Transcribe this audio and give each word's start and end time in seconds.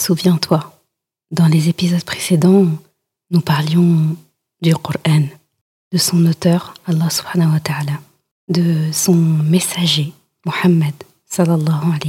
Souviens-toi, 0.00 0.80
dans 1.30 1.46
les 1.46 1.68
épisodes 1.68 2.02
précédents, 2.04 2.66
nous 3.30 3.42
parlions 3.42 4.16
du 4.62 4.74
Coran, 4.74 5.24
de 5.92 5.98
son 5.98 6.24
auteur, 6.24 6.72
Allah 6.86 7.10
subhanahu 7.10 7.52
wa 7.52 7.60
ta'ala, 7.60 8.00
de 8.48 8.90
son 8.92 9.14
messager, 9.14 10.14
Muhammad 10.46 10.94
sallallahu 11.26 12.00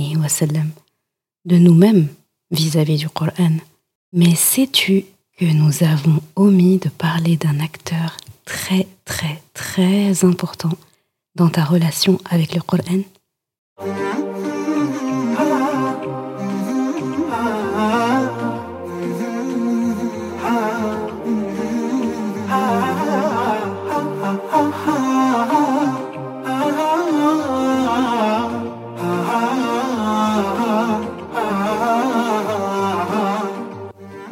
de 1.43 1.57
nous-mêmes 1.57 2.07
vis-à-vis 2.49 2.95
du 2.95 3.09
Coran. 3.09 3.57
Mais 4.13 4.35
sais-tu 4.35 5.03
que 5.37 5.45
nous 5.45 5.83
avons 5.83 6.21
omis 6.37 6.77
de 6.77 6.87
parler 6.87 7.35
d'un 7.35 7.59
acteur 7.59 8.15
très 8.45 8.87
très 9.03 9.43
très 9.53 10.23
important 10.23 10.77
dans 11.35 11.49
ta 11.49 11.65
relation 11.65 12.21
avec 12.29 12.55
le 12.55 12.61
Coran 12.61 13.01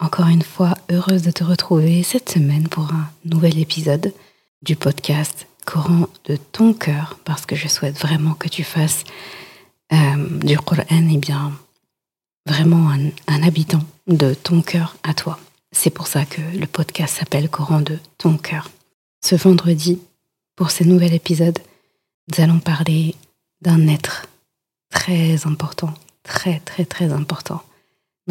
Encore 0.00 0.28
une 0.28 0.42
fois, 0.42 0.74
heureuse 0.90 1.20
de 1.20 1.30
te 1.30 1.44
retrouver 1.44 2.02
cette 2.02 2.30
semaine 2.30 2.68
pour 2.68 2.90
un 2.90 3.10
nouvel 3.26 3.58
épisode 3.58 4.14
du 4.62 4.74
podcast 4.74 5.46
Coran 5.66 6.08
de 6.24 6.36
ton 6.36 6.72
cœur, 6.72 7.18
parce 7.26 7.44
que 7.44 7.54
je 7.54 7.68
souhaite 7.68 7.98
vraiment 7.98 8.32
que 8.32 8.48
tu 8.48 8.64
fasses 8.64 9.04
euh, 9.92 10.38
du 10.38 10.56
Coran, 10.56 10.84
et 10.90 11.12
eh 11.12 11.18
bien, 11.18 11.52
vraiment 12.46 12.90
un, 12.90 13.10
un 13.26 13.42
habitant 13.42 13.82
de 14.06 14.32
ton 14.32 14.62
cœur 14.62 14.96
à 15.02 15.12
toi. 15.12 15.38
C'est 15.70 15.90
pour 15.90 16.06
ça 16.06 16.24
que 16.24 16.40
le 16.40 16.66
podcast 16.66 17.18
s'appelle 17.18 17.50
Coran 17.50 17.82
de 17.82 17.98
ton 18.16 18.38
cœur. 18.38 18.70
Ce 19.22 19.34
vendredi, 19.34 20.00
pour 20.56 20.70
ce 20.70 20.82
nouvel 20.82 21.12
épisode, 21.12 21.58
nous 22.30 22.42
allons 22.42 22.58
parler 22.58 23.14
d'un 23.60 23.86
être 23.86 24.26
très 24.90 25.46
important, 25.46 25.92
très 26.22 26.58
très 26.60 26.86
très 26.86 27.12
important 27.12 27.62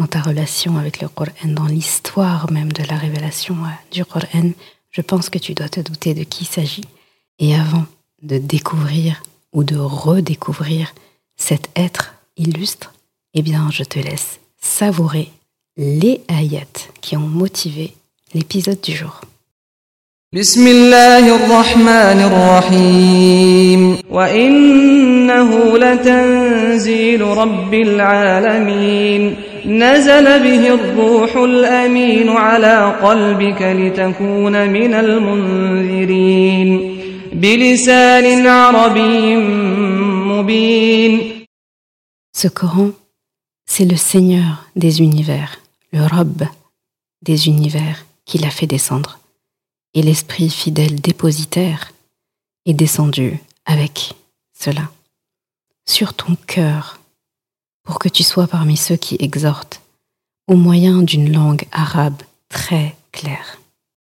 dans 0.00 0.06
ta 0.06 0.22
relation 0.22 0.78
avec 0.78 1.02
le 1.02 1.08
Coran, 1.08 1.30
dans 1.44 1.66
l'histoire 1.66 2.50
même 2.50 2.72
de 2.72 2.82
la 2.88 2.96
révélation 2.96 3.54
euh, 3.56 3.92
du 3.92 4.02
Coran, 4.06 4.52
je 4.90 5.02
pense 5.02 5.28
que 5.28 5.36
tu 5.38 5.52
dois 5.52 5.68
te 5.68 5.80
douter 5.80 6.14
de 6.14 6.24
qui 6.24 6.44
il 6.44 6.46
s'agit. 6.46 6.84
Et 7.38 7.54
avant 7.54 7.84
de 8.22 8.38
découvrir 8.38 9.22
ou 9.52 9.62
de 9.62 9.76
redécouvrir 9.76 10.94
cet 11.36 11.68
être 11.76 12.14
illustre, 12.38 12.94
eh 13.34 13.42
bien, 13.42 13.68
je 13.70 13.84
te 13.84 13.98
laisse 13.98 14.40
savourer 14.60 15.28
les 15.76 16.22
ayats 16.28 16.88
qui 17.02 17.18
ont 17.18 17.28
motivé 17.28 17.92
l'épisode 18.32 18.80
du 18.80 18.92
jour. 18.96 19.20
نزل 29.65 30.43
به 30.43 30.73
الروح 30.73 31.35
الأمين 31.35 32.29
على 32.29 32.95
قلبك 33.03 33.61
لتكون 33.61 34.69
من 34.69 34.93
المنذرين 34.93 36.69
بلسان 37.33 38.47
عربي 38.47 39.35
مبين 40.27 41.35
Ce 42.37 42.49
Coran, 42.49 42.91
c'est 43.65 43.85
le 43.85 43.95
Seigneur 43.95 44.65
des 44.75 45.01
univers, 45.01 45.61
le 45.93 46.05
Rob 46.05 46.43
des 47.21 47.47
univers 47.47 48.05
qui 48.25 48.37
l'a 48.37 48.49
fait 48.49 48.67
descendre. 48.67 49.19
Et 49.93 50.01
l'Esprit 50.01 50.49
fidèle 50.49 50.99
dépositaire 50.99 51.93
est 52.65 52.73
descendu 52.73 53.39
avec 53.65 54.13
cela 54.59 54.89
sur 55.85 56.13
ton 56.13 56.35
cœur 56.45 56.98
pour 57.82 57.98
que 57.98 58.08
tu 58.08 58.22
sois 58.22 58.46
parmi 58.46 58.76
ceux 58.76 58.96
qui 58.96 59.16
exhortent 59.18 59.80
au 60.48 60.56
moyen 60.56 61.02
d'une 61.02 61.32
langue 61.32 61.64
arabe 61.72 62.22
très 62.48 62.96
claire. 63.12 63.58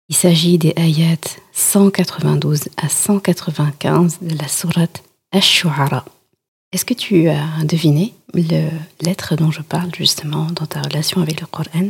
Il 0.09 0.17
s'agit 0.17 0.59
des 0.59 0.75
ayats 0.77 1.39
192 1.53 2.65
à 2.77 2.89
195 2.89 4.19
de 4.21 4.37
la 4.37 4.49
sourate 4.49 5.03
Ash-Shu'ara. 5.33 6.05
Est-ce 6.73 6.85
que 6.85 6.95
tu 6.95 7.29
as 7.29 7.65
deviné 7.65 8.15
le 8.35 8.69
lettre 9.01 9.37
dont 9.37 9.51
je 9.51 9.63
parle 9.63 9.95
justement 9.95 10.47
dans 10.47 10.67
ta 10.67 10.83
relation 10.83 11.23
avec 11.23 11.41
le 11.41 11.47
Coran? 11.47 11.89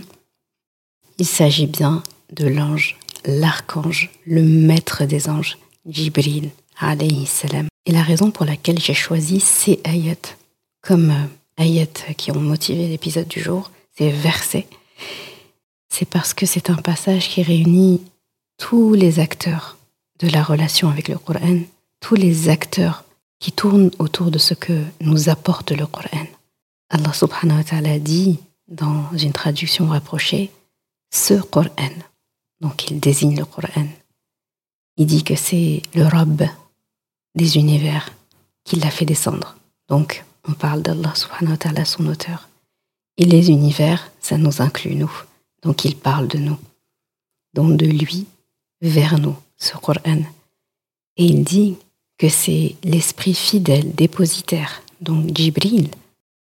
Il 1.19 1.27
s'agit 1.27 1.67
bien 1.67 2.03
de 2.33 2.47
l'ange, 2.47 2.99
l'archange, 3.25 4.11
le 4.27 4.43
maître 4.43 5.05
des 5.05 5.29
anges, 5.29 5.59
Jibril 5.87 6.51
alayhi 6.79 7.27
salam. 7.27 7.67
Et 7.87 7.93
la 7.93 8.03
raison 8.03 8.31
pour 8.31 8.47
laquelle 8.47 8.79
j'ai 8.79 8.95
choisi 8.95 9.41
ces 9.41 9.81
ayats 9.85 10.37
comme 10.83 11.13
ayats 11.57 12.15
qui 12.17 12.31
ont 12.33 12.41
motivé 12.41 12.89
l'épisode 12.89 13.29
du 13.29 13.41
jour, 13.41 13.71
ces 13.97 14.11
versets, 14.11 14.67
c'est 15.89 16.09
parce 16.09 16.35
que 16.35 16.47
c'est 16.47 16.71
un 16.71 16.77
passage 16.77 17.29
qui 17.29 17.43
réunit 17.43 18.03
tous 18.59 18.95
les 18.95 19.21
acteurs 19.21 19.77
de 20.19 20.29
la 20.29 20.43
relation 20.43 20.89
avec 20.89 21.09
le 21.09 21.19
Coran, 21.19 21.61
tous 22.01 22.15
les 22.15 22.49
acteurs 22.49 23.05
qui 23.39 23.53
tournent 23.53 23.91
autour 23.99 24.31
de 24.31 24.39
ce 24.39 24.55
que 24.55 24.83
nous 25.01 25.29
apporte 25.29 25.73
le 25.73 25.87
Coran. 25.87 26.27
Allah 26.91 27.13
subhanahu 27.13 27.59
wa 27.59 27.65
ta'ala 27.65 27.99
dit 27.99 28.39
dans 28.69 29.11
une 29.17 29.33
traduction 29.33 29.87
rapprochée 29.87 30.51
ce 31.13 31.35
Coran. 31.35 31.95
Donc 32.61 32.91
il 32.91 33.01
désigne 33.01 33.37
le 33.37 33.45
Coran. 33.45 33.87
Il 34.97 35.07
dit 35.07 35.25
que 35.25 35.37
c'est 35.37 35.83
le 35.95 36.05
Rabb 36.05 36.43
des 37.35 37.57
univers 37.57 38.11
qui 38.65 38.77
l'a 38.77 38.91
fait 38.91 39.05
descendre. 39.05 39.57
Donc 39.89 40.25
on 40.47 40.53
parle 40.53 40.83
d'Allah 40.83 41.15
subhanahu 41.15 41.53
wa 41.53 41.57
ta'ala, 41.57 41.85
son 41.85 42.07
auteur. 42.07 42.49
Et 43.17 43.25
les 43.25 43.51
univers, 43.51 44.11
ça 44.21 44.37
nous 44.37 44.61
inclut 44.61 44.97
nous. 44.97 45.13
Donc 45.63 45.85
il 45.85 45.97
parle 45.97 46.29
de 46.29 46.39
nous. 46.39 46.59
Donc 47.55 47.77
de 47.77 47.87
lui 47.87 48.27
vers 48.81 49.19
nous, 49.19 49.37
ce 49.57 49.77
Coran. 49.77 50.23
Et 51.17 51.25
il 51.25 51.45
dit 51.45 51.77
que 52.19 52.29
c'est 52.29 52.77
l'esprit 52.83 53.35
fidèle, 53.35 53.95
dépositaire, 53.95 54.83
donc 55.01 55.37
Jibril, 55.37 55.89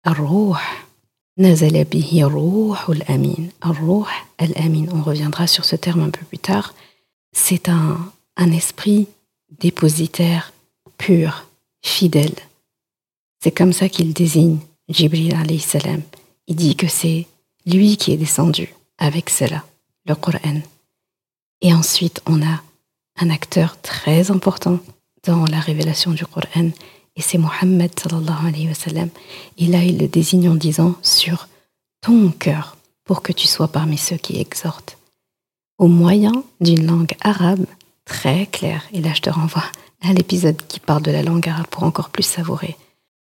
Ar-Ruh, 0.04 0.56
Nazala 1.36 1.84
bihi 1.84 2.22
al-Amin. 2.22 3.48
Ar-Ruh 3.60 4.06
al-Amin, 4.38 4.86
on 4.92 5.02
reviendra 5.02 5.46
sur 5.46 5.64
ce 5.64 5.76
terme 5.76 6.02
un 6.02 6.10
peu 6.10 6.24
plus 6.24 6.38
tard. 6.38 6.74
C'est 7.32 7.68
un, 7.68 8.12
un 8.36 8.52
esprit 8.52 9.08
dépositaire, 9.58 10.52
pur, 10.98 11.46
fidèle, 11.82 12.34
c'est 13.42 13.50
comme 13.50 13.72
ça 13.72 13.88
qu'il 13.88 14.12
désigne 14.12 14.58
Jibril 14.88 15.34
alayhi 15.34 15.60
salam. 15.60 16.02
Il 16.46 16.56
dit 16.56 16.76
que 16.76 16.88
c'est 16.88 17.26
lui 17.66 17.96
qui 17.96 18.12
est 18.12 18.16
descendu 18.16 18.74
avec 18.98 19.30
cela, 19.30 19.64
le 20.06 20.14
Coran. 20.14 20.60
Et 21.62 21.72
ensuite, 21.72 22.20
on 22.26 22.42
a 22.42 22.62
un 23.16 23.30
acteur 23.30 23.80
très 23.80 24.30
important 24.30 24.78
dans 25.24 25.44
la 25.46 25.60
révélation 25.60 26.12
du 26.12 26.24
Coran, 26.26 26.70
et 27.16 27.22
c'est 27.22 27.38
Mohammed 27.38 27.98
sallallahu 27.98 28.48
alayhi. 28.48 28.68
Et 29.58 29.66
là, 29.66 29.84
il 29.84 29.98
le 29.98 30.08
désigne 30.08 30.48
en 30.48 30.54
disant 30.54 30.94
sur 31.02 31.48
ton 32.00 32.30
cœur, 32.30 32.76
pour 33.04 33.22
que 33.22 33.32
tu 33.32 33.46
sois 33.46 33.68
parmi 33.68 33.98
ceux 33.98 34.16
qui 34.16 34.38
exhortent 34.38 34.96
au 35.78 35.88
moyen 35.88 36.44
d'une 36.60 36.86
langue 36.86 37.16
arabe 37.20 37.66
très 38.04 38.46
claire. 38.46 38.84
Et 38.92 39.00
là, 39.00 39.12
je 39.14 39.20
te 39.20 39.30
renvoie 39.30 39.64
à 40.02 40.12
l'épisode 40.12 40.56
qui 40.68 40.78
parle 40.78 41.02
de 41.02 41.10
la 41.10 41.22
langue 41.22 41.48
arabe 41.48 41.66
pour 41.66 41.82
encore 41.82 42.10
plus 42.10 42.22
savourer. 42.22 42.76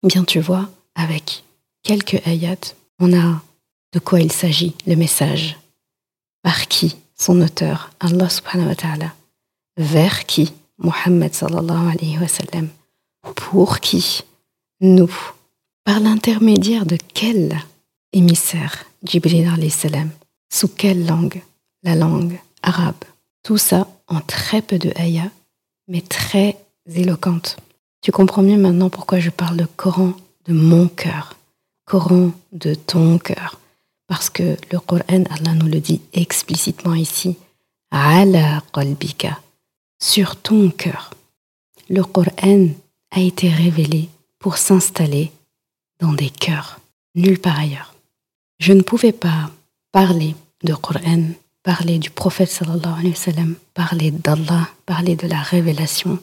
Bien, 0.02 0.24
tu 0.24 0.40
vois, 0.40 0.68
avec 0.94 1.44
quelques 1.82 2.26
ayats, 2.26 2.74
on 2.98 3.16
a 3.16 3.40
de 3.92 3.98
quoi 4.00 4.20
il 4.20 4.32
s'agit, 4.32 4.74
le 4.86 4.96
message. 4.96 5.58
Par 6.42 6.66
qui 6.66 6.96
son 7.16 7.40
auteur, 7.40 7.90
Allah 8.00 8.28
subhanahu 8.28 8.68
wa 8.68 8.74
ta'ala, 8.74 9.14
vers 9.76 10.26
qui, 10.26 10.52
Muhammad 10.78 11.32
sallallahu 11.32 12.68
pour 13.36 13.78
qui, 13.78 14.24
nous, 14.80 15.10
par 15.84 16.00
l'intermédiaire 16.00 16.84
de 16.84 16.98
quel 17.14 17.60
émissaire, 18.12 18.84
Jibril 19.04 19.46
alayhi 19.46 19.70
salam, 19.70 20.10
sous 20.52 20.68
quelle 20.68 21.06
langue, 21.06 21.42
la 21.84 21.94
langue 21.94 22.40
arabe. 22.62 23.04
Tout 23.44 23.58
ça 23.58 23.88
en 24.08 24.20
très 24.20 24.62
peu 24.62 24.78
de 24.78 24.92
ayats, 24.96 25.30
mais 25.86 26.00
très 26.00 26.56
éloquente. 26.92 27.56
Tu 28.02 28.10
comprends 28.10 28.42
mieux 28.42 28.58
maintenant 28.58 28.90
pourquoi 28.90 29.20
je 29.20 29.30
parle 29.30 29.56
de 29.56 29.64
Coran 29.64 30.12
de 30.46 30.52
mon 30.52 30.88
cœur, 30.88 31.36
Coran 31.84 32.32
de 32.50 32.74
ton 32.74 33.18
cœur. 33.18 33.60
Parce 34.08 34.28
que 34.28 34.56
le 34.72 34.80
Coran, 34.80 35.22
Allah 35.30 35.54
nous 35.54 35.68
le 35.68 35.78
dit 35.78 36.00
explicitement 36.12 36.94
ici, 36.94 37.36
ala 37.92 38.60
qalbika, 38.72 39.38
sur 40.00 40.34
ton 40.34 40.70
cœur. 40.70 41.10
Le 41.88 42.02
Coran 42.02 42.70
a 43.12 43.20
été 43.20 43.48
révélé 43.48 44.08
pour 44.40 44.56
s'installer 44.58 45.30
dans 46.00 46.12
des 46.12 46.30
cœurs, 46.30 46.80
nulle 47.14 47.38
part 47.38 47.60
ailleurs. 47.60 47.94
Je 48.58 48.72
ne 48.72 48.82
pouvais 48.82 49.12
pas 49.12 49.48
parler 49.92 50.34
de 50.64 50.74
Coran, 50.74 51.22
parler 51.62 52.00
du 52.00 52.10
prophète 52.10 52.50
sallallahu 52.50 52.98
alayhi 52.98 53.10
wa 53.10 53.14
sallam, 53.14 53.54
parler 53.74 54.10
d'Allah, 54.10 54.68
parler 54.86 55.14
de 55.14 55.28
la 55.28 55.40
révélation, 55.40 56.18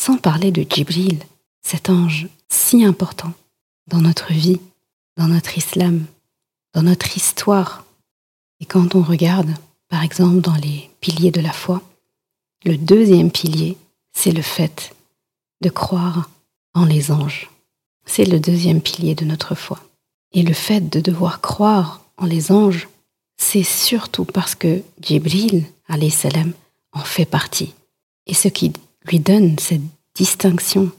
sans 0.00 0.16
parler 0.16 0.50
de 0.50 0.64
Jibril, 0.66 1.18
cet 1.60 1.90
ange 1.90 2.26
si 2.48 2.84
important 2.84 3.34
dans 3.86 4.00
notre 4.00 4.32
vie, 4.32 4.58
dans 5.18 5.28
notre 5.28 5.58
islam, 5.58 6.06
dans 6.72 6.82
notre 6.82 7.18
histoire. 7.18 7.84
Et 8.60 8.64
quand 8.64 8.94
on 8.94 9.02
regarde, 9.02 9.50
par 9.88 10.02
exemple, 10.02 10.40
dans 10.40 10.54
les 10.54 10.88
piliers 11.02 11.30
de 11.30 11.42
la 11.42 11.52
foi, 11.52 11.82
le 12.64 12.78
deuxième 12.78 13.30
pilier, 13.30 13.76
c'est 14.14 14.32
le 14.32 14.40
fait 14.40 14.96
de 15.60 15.68
croire 15.68 16.30
en 16.72 16.86
les 16.86 17.10
anges. 17.10 17.50
C'est 18.06 18.24
le 18.24 18.40
deuxième 18.40 18.80
pilier 18.80 19.14
de 19.14 19.26
notre 19.26 19.54
foi. 19.54 19.80
Et 20.32 20.42
le 20.42 20.54
fait 20.54 20.88
de 20.88 21.00
devoir 21.00 21.42
croire 21.42 22.00
en 22.16 22.24
les 22.24 22.52
anges, 22.52 22.88
c'est 23.36 23.64
surtout 23.64 24.24
parce 24.24 24.54
que 24.54 24.82
Jibril, 25.02 25.66
salam, 26.10 26.54
en 26.92 27.04
fait 27.04 27.26
partie. 27.26 27.74
Et 28.26 28.32
ce 28.32 28.48
qui 28.48 28.72
lui 29.06 29.20
donne 29.20 29.58
cette 29.58 29.82
distinction, 30.14 30.90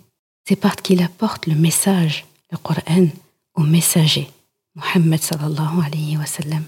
c'est 0.47 0.55
parce 0.55 0.77
qu'il 0.77 1.01
apporte 1.01 1.47
le 1.47 1.55
message, 1.55 2.25
le 2.51 2.57
Coran, 2.57 3.07
au 3.55 3.61
messager, 3.61 4.29
Muhammad 4.75 5.21
sallallahu 5.21 5.85
alayhi 5.85 6.17
wa 6.17 6.25
sallam. 6.25 6.63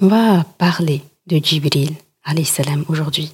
On 0.00 0.08
va 0.08 0.44
parler 0.44 1.02
de 1.26 1.38
Jibril 1.42 1.94
alayhi 2.24 2.48
aujourd'hui. 2.88 3.32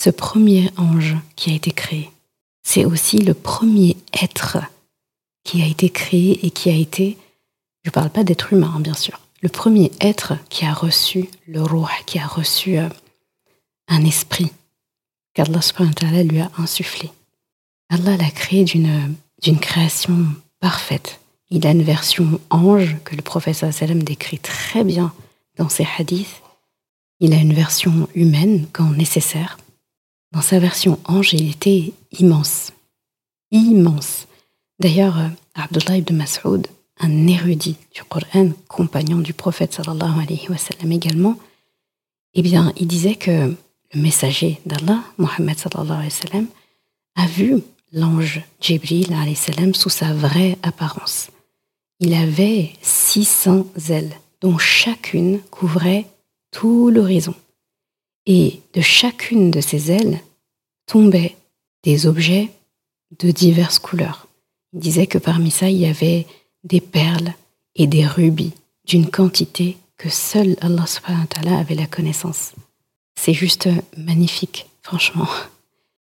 Ce 0.00 0.10
premier 0.10 0.70
ange 0.76 1.16
qui 1.36 1.50
a 1.50 1.54
été 1.54 1.72
créé, 1.72 2.10
c'est 2.62 2.84
aussi 2.84 3.18
le 3.18 3.34
premier 3.34 3.96
être 4.22 4.58
qui 5.44 5.62
a 5.62 5.66
été 5.66 5.88
créé 5.88 6.44
et 6.44 6.50
qui 6.50 6.68
a 6.70 6.74
été, 6.74 7.16
je 7.84 7.88
ne 7.90 7.92
parle 7.92 8.10
pas 8.10 8.24
d'être 8.24 8.52
humain 8.52 8.78
bien 8.80 8.94
sûr, 8.94 9.18
le 9.40 9.48
premier 9.48 9.90
être 10.00 10.34
qui 10.50 10.64
a 10.66 10.72
reçu 10.72 11.28
le 11.46 11.62
roi, 11.62 11.90
qui 12.06 12.18
a 12.18 12.26
reçu 12.26 12.76
euh, 12.76 12.88
un 13.88 14.04
esprit 14.04 14.50
qu'Allah 15.38 16.22
lui 16.24 16.40
a 16.40 16.50
insufflé. 16.58 17.10
Allah 17.90 18.16
l'a 18.16 18.30
créé 18.30 18.64
d'une, 18.64 19.14
d'une 19.40 19.60
création 19.60 20.26
parfaite. 20.58 21.20
Il 21.48 21.64
a 21.64 21.70
une 21.70 21.84
version 21.84 22.40
ange 22.50 22.96
que 23.04 23.14
le 23.14 23.22
prophète 23.22 23.54
sallam 23.54 24.02
décrit 24.02 24.40
très 24.40 24.82
bien 24.82 25.12
dans 25.56 25.68
ses 25.68 25.86
hadiths. 25.96 26.42
Il 27.20 27.32
a 27.34 27.36
une 27.36 27.54
version 27.54 28.08
humaine 28.16 28.66
quand 28.72 28.90
nécessaire. 28.90 29.58
Dans 30.32 30.42
sa 30.42 30.58
version 30.58 30.98
ange, 31.04 31.32
il 31.34 31.50
était 31.50 31.92
immense. 32.18 32.72
Immense. 33.52 34.26
D'ailleurs, 34.80 35.18
euh, 35.18 35.28
Abdullah 35.54 35.98
ibn 35.98 36.16
Mas'ud, 36.16 36.66
un 36.98 37.26
érudit 37.28 37.76
du 37.94 38.02
Coran, 38.02 38.50
compagnon 38.66 39.18
du 39.18 39.34
prophète 39.34 39.72
sallallahu 39.72 40.20
alayhi 40.20 40.48
wa 40.48 40.58
sallam 40.58 40.90
également, 40.90 41.36
eh 42.34 42.42
bien, 42.42 42.72
il 42.76 42.88
disait 42.88 43.14
que 43.14 43.56
le 43.94 44.00
messager 44.00 44.60
d'Allah, 44.66 45.02
Mohammed 45.16 45.58
sallallahu 45.58 45.98
alayhi 45.98 46.12
wa 46.12 46.28
sallam, 46.28 46.46
a 47.16 47.26
vu 47.26 47.62
l'ange 47.92 48.42
Jibril 48.60 49.08
salam 49.34 49.74
sous 49.74 49.88
sa 49.88 50.12
vraie 50.12 50.58
apparence. 50.62 51.30
Il 52.00 52.14
avait 52.14 52.72
600 52.82 53.66
ailes, 53.90 54.12
dont 54.40 54.58
chacune 54.58 55.40
couvrait 55.50 56.06
tout 56.52 56.90
l'horizon. 56.90 57.34
Et 58.26 58.60
de 58.74 58.80
chacune 58.80 59.50
de 59.50 59.60
ces 59.60 59.90
ailes 59.90 60.20
tombaient 60.86 61.34
des 61.82 62.06
objets 62.06 62.50
de 63.18 63.30
diverses 63.30 63.78
couleurs. 63.78 64.28
Il 64.72 64.80
disait 64.80 65.06
que 65.06 65.18
parmi 65.18 65.50
ça, 65.50 65.70
il 65.70 65.78
y 65.78 65.86
avait 65.86 66.26
des 66.62 66.80
perles 66.80 67.32
et 67.74 67.86
des 67.86 68.06
rubis 68.06 68.52
d'une 68.86 69.10
quantité 69.10 69.76
que 69.96 70.08
seul 70.08 70.56
Allah 70.60 70.86
subhanahu 70.86 71.22
wa 71.22 71.26
ta'ala 71.26 71.58
avait 71.58 71.74
la 71.74 71.86
connaissance. 71.86 72.52
C'est 73.20 73.34
juste 73.34 73.68
magnifique, 73.96 74.66
franchement. 74.82 75.26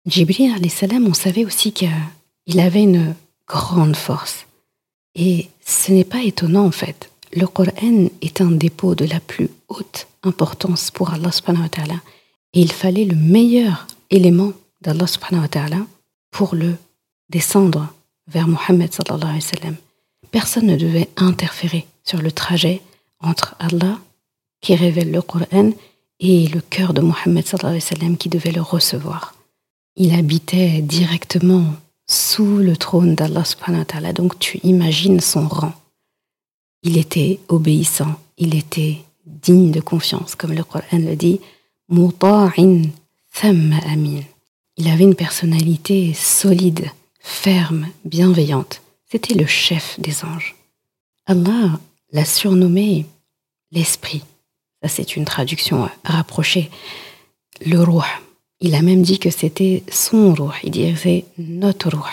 Jibril 0.06 0.72
salam, 0.72 1.08
on 1.08 1.14
savait 1.14 1.44
aussi 1.44 1.74
qu'il 1.74 2.60
avait 2.60 2.84
une 2.84 3.16
grande 3.46 3.98
force. 3.98 4.48
Et 5.16 5.50
ce 5.66 5.92
n'est 5.92 6.06
pas 6.06 6.24
étonnant 6.24 6.66
en 6.66 6.72
fait. 6.72 7.12
Le 7.34 7.48
Coran 7.48 8.08
est 8.22 8.40
un 8.40 8.52
dépôt 8.52 8.96
de 8.96 9.04
la 9.04 9.20
plus 9.20 9.50
haute 9.68 10.08
importance 10.24 10.90
pour 10.90 11.14
Allah. 11.14 11.32
Et 12.54 12.62
il 12.62 12.72
fallait 12.72 13.06
le 13.06 13.16
meilleur 13.16 13.88
élément 14.10 14.54
d'Allah 14.80 15.06
pour 16.32 16.56
le 16.56 16.76
descendre 17.30 17.94
vers 18.28 18.48
Mohammed 18.48 18.94
sallallahu 18.94 19.30
alayhi 19.30 19.44
wa 19.44 19.60
sallam. 19.60 19.76
Personne 20.32 20.68
ne 20.68 20.78
devait 20.78 21.10
interférer 21.18 21.86
sur 22.06 22.22
le 22.22 22.32
trajet 22.32 22.82
entre 23.20 23.56
Allah 23.60 24.00
qui 24.62 24.76
révèle 24.76 25.12
le 25.12 25.22
Coran 25.22 25.72
et 26.22 26.48
le 26.48 26.62
cœur 26.62 26.94
de 26.94 27.02
Mohammed 27.02 27.44
qui 28.18 28.30
devait 28.30 28.52
le 28.52 28.62
recevoir. 28.62 29.34
Il 29.96 30.14
habitait 30.14 30.82
directement 30.82 31.66
sous 32.08 32.58
le 32.58 32.78
trône 32.78 33.16
d'Allah. 33.16 33.44
Donc 34.14 34.40
tu 34.40 34.60
imagines 34.64 35.20
son 35.20 35.48
rang. 35.48 35.74
Il 36.84 36.98
était 36.98 37.40
obéissant, 37.48 38.16
il 38.38 38.56
était 38.56 39.00
digne 39.26 39.72
de 39.72 39.82
confiance, 39.82 40.36
comme 40.36 40.54
le 40.54 40.64
Coran 40.64 40.86
le 40.94 41.16
dit. 41.16 41.42
Il 44.78 44.88
avait 44.88 45.04
une 45.04 45.16
personnalité 45.16 46.14
solide, 46.14 46.86
ferme, 47.20 47.88
bienveillante. 48.06 48.82
C'était 49.12 49.34
le 49.34 49.46
chef 49.46 50.00
des 50.00 50.24
anges. 50.24 50.56
Allah 51.26 51.80
l'a 52.14 52.26
surnommé 52.26 53.06
l'esprit. 53.72 54.24
Ça, 54.82 54.90
c'est 54.90 55.16
une 55.16 55.26
traduction 55.26 55.90
rapprochée. 56.04 56.70
Le 57.66 57.82
roi. 57.82 58.06
Il 58.62 58.76
a 58.76 58.82
même 58.82 59.02
dit 59.02 59.18
que 59.18 59.32
c'était 59.32 59.84
son 59.92 60.36
roi, 60.36 60.54
il 60.64 60.70
disait 60.70 61.26
notre 61.40 61.90
roi, 61.90 62.12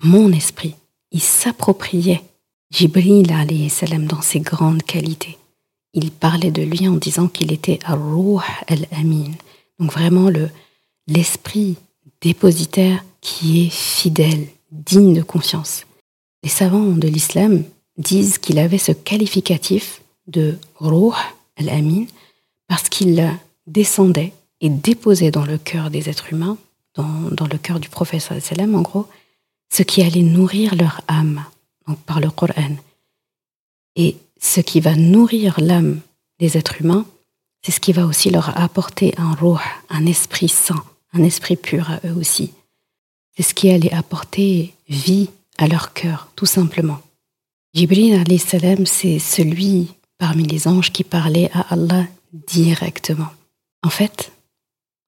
mon 0.00 0.30
esprit. 0.30 0.76
Il 1.10 1.20
s'appropriait 1.20 2.22
Jibril 2.70 3.32
salam 3.68 4.06
dans 4.06 4.22
ses 4.22 4.40
grandes 4.40 4.84
qualités. 4.84 5.36
Il 5.92 6.12
parlait 6.12 6.52
de 6.52 6.62
lui 6.62 6.88
en 6.88 6.94
disant 6.94 7.26
qu'il 7.28 7.52
était 7.52 7.80
Ar-Ruh 7.84 8.42
al-Amin. 8.68 9.32
Donc 9.78 9.92
vraiment 9.92 10.30
le 10.30 10.50
l'esprit 11.06 11.76
dépositaire 12.20 13.04
qui 13.20 13.66
est 13.66 13.70
fidèle, 13.70 14.46
digne 14.70 15.14
de 15.14 15.22
confiance. 15.22 15.84
Les 16.42 16.48
savants 16.48 16.92
de 16.92 17.08
l'islam 17.08 17.64
disent 17.98 18.38
qu'il 18.38 18.58
avait 18.58 18.78
ce 18.78 18.92
qualificatif 18.92 20.00
de 20.26 20.58
Ruh 20.76 21.14
al-Amin 21.56 22.06
parce 22.68 22.88
qu'il 22.88 23.38
descendait 23.66 24.32
et 24.60 24.68
déposer 24.68 25.30
dans 25.30 25.44
le 25.44 25.58
cœur 25.58 25.90
des 25.90 26.08
êtres 26.08 26.32
humains, 26.32 26.56
dans, 26.94 27.46
le 27.50 27.58
cœur 27.58 27.80
du 27.80 27.88
prophète 27.88 28.26
en 28.58 28.82
gros, 28.82 29.06
ce 29.72 29.82
qui 29.82 30.02
allait 30.02 30.22
nourrir 30.22 30.74
leur 30.74 31.00
âme, 31.08 31.44
donc 31.86 31.98
par 32.00 32.20
le 32.20 32.30
Coran. 32.30 32.76
Et 33.96 34.16
ce 34.40 34.60
qui 34.60 34.80
va 34.80 34.94
nourrir 34.94 35.60
l'âme 35.60 36.00
des 36.38 36.56
êtres 36.56 36.80
humains, 36.80 37.06
c'est 37.62 37.72
ce 37.72 37.80
qui 37.80 37.92
va 37.92 38.06
aussi 38.06 38.30
leur 38.30 38.58
apporter 38.58 39.14
un 39.16 39.34
ruh, 39.34 39.58
un 39.88 40.06
esprit 40.06 40.48
saint, 40.48 40.84
un 41.12 41.22
esprit 41.22 41.56
pur 41.56 41.90
à 41.90 42.00
eux 42.06 42.14
aussi. 42.14 42.52
C'est 43.36 43.42
ce 43.42 43.54
qui 43.54 43.70
allait 43.70 43.92
apporter 43.92 44.74
vie 44.88 45.30
à 45.58 45.66
leur 45.66 45.92
cœur, 45.92 46.28
tout 46.36 46.46
simplement. 46.46 47.00
Jibril 47.72 48.24
c'est 48.86 49.18
celui 49.18 49.88
parmi 50.18 50.44
les 50.44 50.68
anges 50.68 50.92
qui 50.92 51.04
parlait 51.04 51.50
à 51.52 51.72
Allah 51.72 52.06
directement. 52.32 53.28
En 53.82 53.90
fait, 53.90 54.32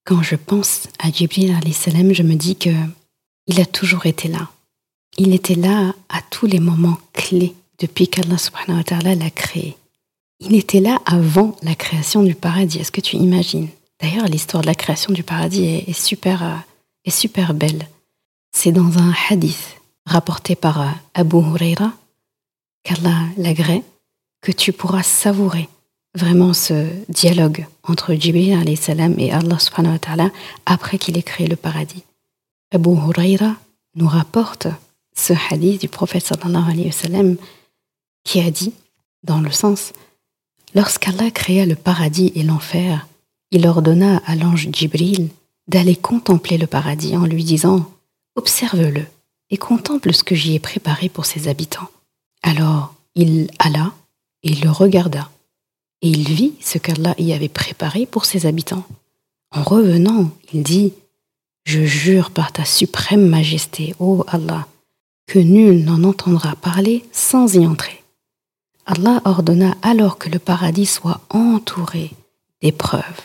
quand 0.05 0.21
je 0.21 0.35
pense 0.35 0.87
à 0.99 1.11
Jibril 1.11 1.57
je 1.65 2.23
me 2.23 2.35
dis 2.35 2.55
que 2.55 2.71
il 3.47 3.61
a 3.61 3.65
toujours 3.65 4.05
été 4.05 4.27
là. 4.27 4.49
Il 5.17 5.33
était 5.33 5.55
là 5.55 5.93
à 6.09 6.21
tous 6.29 6.45
les 6.45 6.59
moments 6.59 6.97
clés 7.13 7.55
depuis 7.79 8.07
qu'Allah 8.07 9.15
l'a 9.15 9.29
créé. 9.29 9.77
Il 10.39 10.55
était 10.55 10.81
là 10.81 10.99
avant 11.05 11.55
la 11.63 11.73
création 11.73 12.23
du 12.23 12.35
paradis. 12.35 12.79
Est-ce 12.79 12.91
que 12.91 13.01
tu 13.01 13.15
imagines? 13.15 13.69
D'ailleurs, 13.99 14.25
l'histoire 14.25 14.61
de 14.61 14.67
la 14.67 14.75
création 14.75 15.11
du 15.11 15.23
paradis 15.23 15.65
est, 15.65 15.93
super, 15.93 16.43
euh, 16.43 16.55
est 17.05 17.11
super 17.11 17.53
belle. 17.53 17.87
C'est 18.51 18.71
dans 18.71 18.99
un 18.99 19.13
hadith 19.29 19.77
rapporté 20.05 20.55
par 20.55 20.81
euh, 20.81 20.91
Abu 21.15 21.37
Huraira, 21.37 21.93
qu'Allah 22.83 23.23
l'agrée, 23.37 23.83
que 24.47 24.53
tu 24.53 24.71
pourras 24.71 25.03
savourer 25.03 25.67
vraiment 26.15 26.53
ce 26.53 26.87
dialogue 27.09 27.65
entre 27.83 28.13
Jibril 28.13 28.77
salam 28.77 29.13
et 29.19 29.33
Allah 29.33 29.57
après 30.65 30.97
qu'il 30.97 31.17
ait 31.17 31.21
créé 31.21 31.47
le 31.47 31.57
paradis. 31.57 32.03
Abu 32.73 32.91
Huraira 32.91 33.57
nous 33.95 34.07
rapporte 34.07 34.67
ce 35.13 35.33
hadith 35.51 35.81
du 35.81 35.89
prophète 35.89 36.25
sallallahu 36.25 36.71
alayhi 36.71 36.93
sallam 36.93 37.35
qui 38.23 38.39
a 38.39 38.49
dit, 38.49 38.73
dans 39.21 39.41
le 39.41 39.51
sens, 39.51 39.91
lorsqu'Allah 40.73 41.29
créa 41.29 41.65
le 41.65 41.75
paradis 41.75 42.31
et 42.33 42.43
l'enfer, 42.43 43.05
il 43.51 43.67
ordonna 43.67 44.21
à 44.25 44.37
l'ange 44.37 44.69
Jibril 44.71 45.27
d'aller 45.67 45.97
contempler 45.97 46.57
le 46.57 46.67
paradis 46.67 47.17
en 47.17 47.25
lui 47.25 47.43
disant 47.43 47.85
Observe-le 48.37 49.03
et 49.49 49.57
contemple 49.57 50.13
ce 50.13 50.23
que 50.23 50.35
j'y 50.35 50.55
ai 50.55 50.59
préparé 50.59 51.09
pour 51.09 51.25
ses 51.25 51.49
habitants. 51.49 51.89
Alors 52.43 52.95
il 53.13 53.49
alla 53.59 53.91
et 54.43 54.55
le 54.55 54.69
regarda, 54.69 55.29
et 56.01 56.09
il 56.09 56.29
vit 56.29 56.53
ce 56.61 56.77
qu'Allah 56.77 57.15
y 57.17 57.33
avait 57.33 57.49
préparé 57.49 58.05
pour 58.05 58.25
ses 58.25 58.45
habitants. 58.45 58.85
En 59.51 59.63
revenant, 59.63 60.29
il 60.53 60.63
dit 60.63 60.93
Je 61.65 61.83
jure 61.83 62.31
par 62.31 62.51
ta 62.51 62.65
suprême 62.65 63.27
majesté, 63.27 63.95
ô 63.99 64.23
Allah, 64.27 64.67
que 65.27 65.39
nul 65.39 65.83
n'en 65.83 66.03
entendra 66.03 66.55
parler 66.55 67.03
sans 67.11 67.55
y 67.55 67.65
entrer. 67.65 68.03
Allah 68.85 69.21
ordonna 69.25 69.75
alors 69.81 70.17
que 70.17 70.29
le 70.29 70.39
paradis 70.39 70.85
soit 70.85 71.21
entouré 71.29 72.11
d'épreuves 72.61 73.21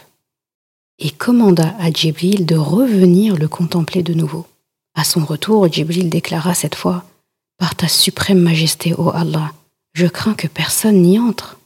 et 0.99 1.11
commanda 1.11 1.75
à 1.79 1.91
Djibril 1.91 2.47
de 2.47 2.57
revenir 2.57 3.37
le 3.37 3.49
contempler 3.49 4.03
de 4.03 4.15
nouveau. 4.15 4.47
À 4.95 5.05
son 5.05 5.25
retour, 5.25 5.71
Djibril 5.73 6.11
déclara 6.11 6.55
cette 6.55 6.75
fois 6.75 7.05
Par 7.59 7.75
ta 7.75 7.89
suprême 7.89 8.41
majesté, 8.41 8.95
ô 8.95 9.11
Allah, 9.11 9.53
je 9.93 10.07
crains 10.07 10.35
que 10.35 10.47
personne 10.47 11.03
n'y 11.03 11.19
entre. 11.19 11.59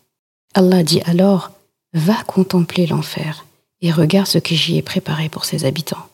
Allah 0.54 0.83
dit 0.83 1.00
alors 1.02 1.52
Va 1.92 2.23
contempler 2.25 2.87
l'enfer 2.87 3.47
et 3.80 3.92
regarde 3.92 4.26
ce 4.26 4.38
que 4.38 4.54
j'y 4.54 4.76
ai 4.76 4.83
préparé 4.83 5.28
pour 5.28 5.45
ses 5.45 5.64
habitants. 5.64 6.09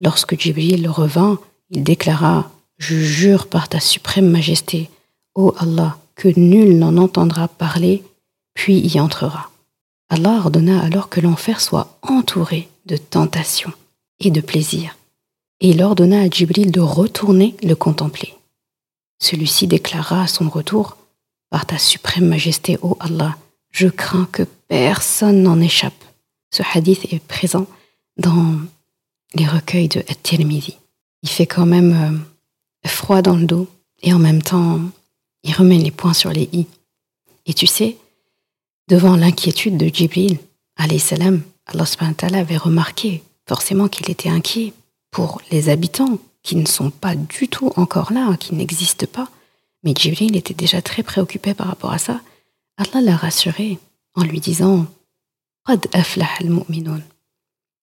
Lorsque 0.00 0.38
Djibril 0.38 0.88
revint, 0.88 1.38
il 1.70 1.84
déclara 1.84 2.50
Je 2.78 2.96
jure 2.96 3.46
par 3.46 3.68
ta 3.68 3.80
suprême 3.80 4.28
majesté, 4.28 4.90
ô 5.34 5.54
Allah, 5.58 5.98
que 6.14 6.28
nul 6.36 6.78
n'en 6.78 6.96
entendra 6.96 7.48
parler, 7.48 8.02
puis 8.54 8.78
y 8.78 8.98
entrera. 8.98 9.50
Allah 10.08 10.40
ordonna 10.44 10.82
alors 10.82 11.08
que 11.08 11.20
l'enfer 11.20 11.60
soit 11.60 11.98
entouré 12.02 12.68
de 12.86 12.96
tentations 12.96 13.72
et 14.18 14.30
de 14.30 14.40
plaisirs, 14.40 14.96
et 15.60 15.70
il 15.70 15.82
ordonna 15.82 16.22
à 16.22 16.28
Djibril 16.28 16.72
de 16.72 16.80
retourner 16.80 17.54
le 17.62 17.74
contempler. 17.74 18.34
Celui-ci 19.22 19.66
déclara 19.66 20.22
à 20.22 20.26
son 20.26 20.48
retour 20.48 20.96
Par 21.50 21.66
ta 21.66 21.78
suprême 21.78 22.28
majesté, 22.28 22.78
ô 22.82 22.96
Allah, 23.00 23.36
je 23.70 23.88
crains 23.88 24.28
que 24.32 24.44
personne 24.68 25.42
n'en 25.42 25.60
échappe. 25.60 26.04
Ce 26.50 26.62
hadith 26.74 27.12
est 27.12 27.22
présent 27.22 27.66
dans 28.16 28.56
les 29.34 29.46
recueils 29.46 29.88
de 29.88 30.00
At-Tirmidhi. 30.00 30.76
Il 31.22 31.28
fait 31.28 31.46
quand 31.46 31.66
même 31.66 31.92
euh, 32.84 32.88
froid 32.88 33.22
dans 33.22 33.36
le 33.36 33.46
dos 33.46 33.68
et 34.02 34.12
en 34.12 34.18
même 34.18 34.42
temps 34.42 34.80
il 35.42 35.54
remet 35.54 35.78
les 35.78 35.90
points 35.90 36.14
sur 36.14 36.30
les 36.30 36.48
i. 36.52 36.66
Et 37.46 37.54
tu 37.54 37.66
sais, 37.66 37.96
devant 38.88 39.16
l'inquiétude 39.16 39.76
de 39.76 39.92
Jibril, 39.92 40.38
salam, 40.98 41.42
Allah 41.66 41.84
avait 42.32 42.56
remarqué 42.56 43.22
forcément 43.46 43.88
qu'il 43.88 44.10
était 44.10 44.28
inquiet 44.28 44.72
pour 45.10 45.40
les 45.50 45.68
habitants 45.68 46.18
qui 46.42 46.56
ne 46.56 46.66
sont 46.66 46.90
pas 46.90 47.14
du 47.14 47.48
tout 47.48 47.72
encore 47.76 48.12
là, 48.12 48.36
qui 48.36 48.54
n'existent 48.54 49.06
pas. 49.06 49.28
Mais 49.82 49.94
Jibril 49.96 50.36
était 50.36 50.54
déjà 50.54 50.82
très 50.82 51.02
préoccupé 51.02 51.54
par 51.54 51.68
rapport 51.68 51.92
à 51.92 51.98
ça. 51.98 52.20
Allah 52.76 53.00
l'a 53.00 53.16
rassuré 53.16 53.78
en 54.14 54.24
lui 54.24 54.40
disant 54.40 54.86
Qad 55.66 55.86
al-mu'minun. 55.92 57.00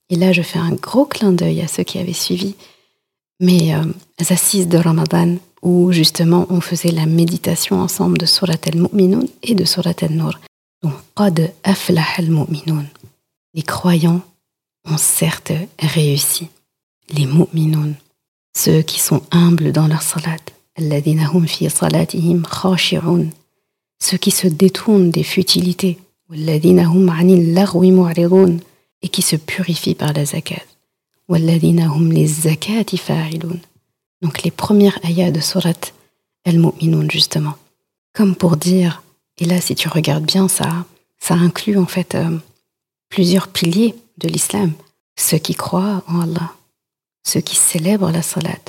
Et 0.09 0.15
là, 0.15 0.31
je 0.31 0.41
fais 0.41 0.59
un 0.59 0.73
gros 0.73 1.05
clin 1.05 1.31
d'œil 1.31 1.61
à 1.61 1.67
ceux 1.67 1.83
qui 1.83 1.99
avaient 1.99 2.13
suivi 2.13 2.55
mes 3.39 3.75
euh, 3.75 3.83
assises 4.29 4.67
de 4.67 4.77
Ramadan 4.77 5.37
où 5.61 5.91
justement 5.91 6.45
on 6.49 6.61
faisait 6.61 6.91
la 6.91 7.05
méditation 7.05 7.81
ensemble 7.81 8.17
de 8.17 8.25
Surat 8.25 8.57
al-Mu'minun 8.65 9.25
et 9.43 9.55
de 9.55 9.65
Surat 9.65 9.93
al-Nur. 10.01 10.39
Donc, 10.81 10.93
Qad 11.15 11.53
aflah 11.63 12.05
al-Mu'minun. 12.17 12.85
Les 13.53 13.63
croyants 13.63 14.21
ont 14.85 14.97
certes 14.97 15.53
réussi. 15.79 16.47
Les 17.09 17.25
Mu'minun, 17.25 17.93
ceux 18.55 18.81
qui 18.81 18.99
sont 18.99 19.21
humbles 19.31 19.71
dans 19.71 19.87
leur 19.87 20.01
salat, 20.01 20.37
ceux 23.99 24.17
qui 24.17 24.31
se 24.31 24.47
détournent 24.47 25.09
des 25.11 25.23
futilités, 25.23 25.97
et 29.01 29.09
qui 29.09 29.21
se 29.21 29.35
purifient 29.35 29.95
par 29.95 30.13
la 30.13 30.25
zakat. 30.25 30.61
donc 34.21 34.43
les 34.43 34.51
premières 34.51 34.99
ayats 35.03 35.31
de 35.31 35.39
Surat 35.39 35.73
Al-Mu'minun, 36.45 37.07
justement. 37.09 37.55
Comme 38.13 38.35
pour 38.35 38.57
dire, 38.57 39.03
et 39.37 39.45
là 39.45 39.61
si 39.61 39.75
tu 39.75 39.87
regardes 39.89 40.25
bien, 40.25 40.47
ça, 40.47 40.85
ça 41.19 41.33
inclut 41.35 41.77
en 41.77 41.85
fait 41.85 42.15
euh, 42.15 42.37
plusieurs 43.09 43.47
piliers 43.47 43.95
de 44.17 44.27
l'islam. 44.27 44.73
Ceux 45.15 45.37
qui 45.37 45.55
croient 45.55 46.03
en 46.07 46.21
Allah, 46.21 46.53
ceux 47.23 47.41
qui 47.41 47.55
célèbrent 47.55 48.11
la 48.11 48.21
salat, 48.21 48.59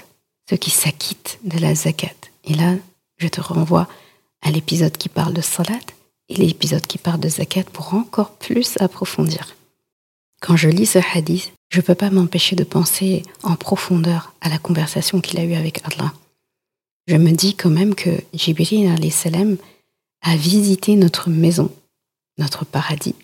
ceux 0.49 0.57
qui 0.57 0.71
s'acquittent 0.71 1.39
de 1.45 1.59
la 1.59 1.75
zakat. 1.75 2.15
Et 2.45 2.55
là, 2.55 2.75
je 3.19 3.29
te 3.29 3.41
renvoie 3.41 3.89
à 4.43 4.51
l'épisode 4.51 4.97
qui 4.97 5.09
parle 5.09 5.35
de 5.35 5.41
salat 5.41 5.79
et 6.29 6.37
l'épisode 6.37 6.87
qui 6.87 6.99
parle 6.99 7.21
de 7.21 7.29
zakat 7.29 7.65
pour 7.65 7.95
encore 7.95 8.33
plus 8.37 8.77
approfondir. 8.81 9.57
Quand 10.41 10.57
je 10.57 10.69
lis 10.69 10.87
ce 10.87 10.99
hadith, 11.15 11.53
je 11.69 11.79
ne 11.79 11.83
peux 11.83 11.95
pas 11.95 12.11
m'empêcher 12.11 12.57
de 12.57 12.65
penser 12.65 13.23
en 13.43 13.57
profondeur 13.57 14.33
à 14.41 14.49
la 14.49 14.59
conversation 14.59 15.21
qu'il 15.21 15.39
a 15.39 15.45
eue 15.45 15.55
avec 15.55 15.83
Allah. 15.85 16.13
Je 17.07 17.17
me 17.17 17.33
dis 17.33 17.55
quand 17.55 17.71
même 17.71 17.95
que 17.95 18.11
Jibril 18.33 18.89
a 20.23 20.37
visité 20.37 20.97
notre 20.97 21.31
maison, 21.31 21.71
notre 22.39 22.65
paradis, 22.65 23.15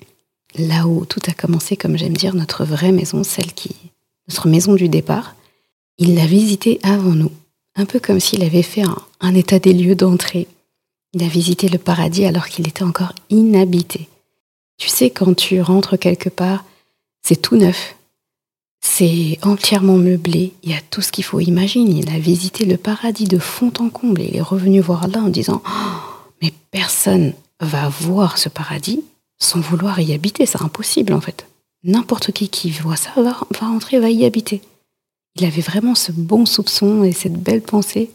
là 0.56 0.86
où 0.86 1.04
tout 1.04 1.20
a 1.26 1.32
commencé, 1.32 1.76
comme 1.76 1.96
j'aime 1.96 2.16
dire, 2.16 2.34
notre 2.34 2.64
vraie 2.64 2.92
maison, 2.92 3.24
celle 3.24 3.52
qui, 3.52 3.76
notre 4.28 4.48
maison 4.48 4.74
du 4.74 4.88
départ. 4.88 5.34
Il 5.98 6.16
l'a 6.16 6.26
visité 6.26 6.80
avant 6.82 7.14
nous, 7.14 7.30
un 7.76 7.86
peu 7.86 8.00
comme 8.00 8.18
s'il 8.18 8.42
avait 8.42 8.62
fait 8.62 8.82
un, 9.20 9.34
état 9.34 9.60
des 9.60 9.72
lieux 9.72 9.94
d'entrée. 9.94 10.48
Il 11.12 11.22
a 11.22 11.28
visité 11.28 11.68
le 11.68 11.78
paradis 11.78 12.24
alors 12.24 12.48
qu'il 12.48 12.66
était 12.66 12.82
encore 12.82 13.12
inhabité. 13.30 14.08
Tu 14.76 14.88
sais, 14.88 15.10
quand 15.10 15.34
tu 15.34 15.60
rentres 15.60 15.96
quelque 15.96 16.28
part, 16.28 16.64
c'est 17.22 17.40
tout 17.40 17.56
neuf, 17.56 17.94
c'est 18.80 19.38
entièrement 19.42 19.96
meublé, 19.96 20.52
il 20.64 20.72
y 20.72 20.74
a 20.74 20.80
tout 20.90 21.00
ce 21.00 21.12
qu'il 21.12 21.24
faut. 21.24 21.40
imaginer. 21.40 22.00
il 22.00 22.10
a 22.10 22.18
visité 22.18 22.64
le 22.64 22.76
paradis 22.76 23.24
de 23.24 23.38
fond 23.38 23.72
en 23.78 23.88
comble 23.88 24.20
il 24.22 24.36
est 24.36 24.42
revenu 24.42 24.80
voir 24.80 25.06
là 25.08 25.20
en 25.20 25.28
disant 25.28 25.62
oh, 25.64 26.24
Mais 26.42 26.52
personne 26.72 27.32
va 27.60 27.88
voir 27.88 28.36
ce 28.36 28.48
paradis 28.48 29.02
sans 29.38 29.60
vouloir 29.60 30.00
y 30.00 30.12
habiter, 30.12 30.44
c'est 30.44 30.62
impossible 30.62 31.12
en 31.12 31.20
fait. 31.20 31.46
N'importe 31.84 32.32
qui 32.32 32.48
qui 32.48 32.70
voit 32.70 32.96
ça 32.96 33.10
va, 33.16 33.22
va 33.22 33.66
rentrer, 33.66 34.00
va 34.00 34.10
y 34.10 34.24
habiter. 34.24 34.60
Il 35.36 35.44
avait 35.44 35.62
vraiment 35.62 35.94
ce 35.94 36.12
bon 36.12 36.46
soupçon 36.46 37.04
et 37.04 37.12
cette 37.12 37.34
belle 37.34 37.62
pensée 37.62 38.10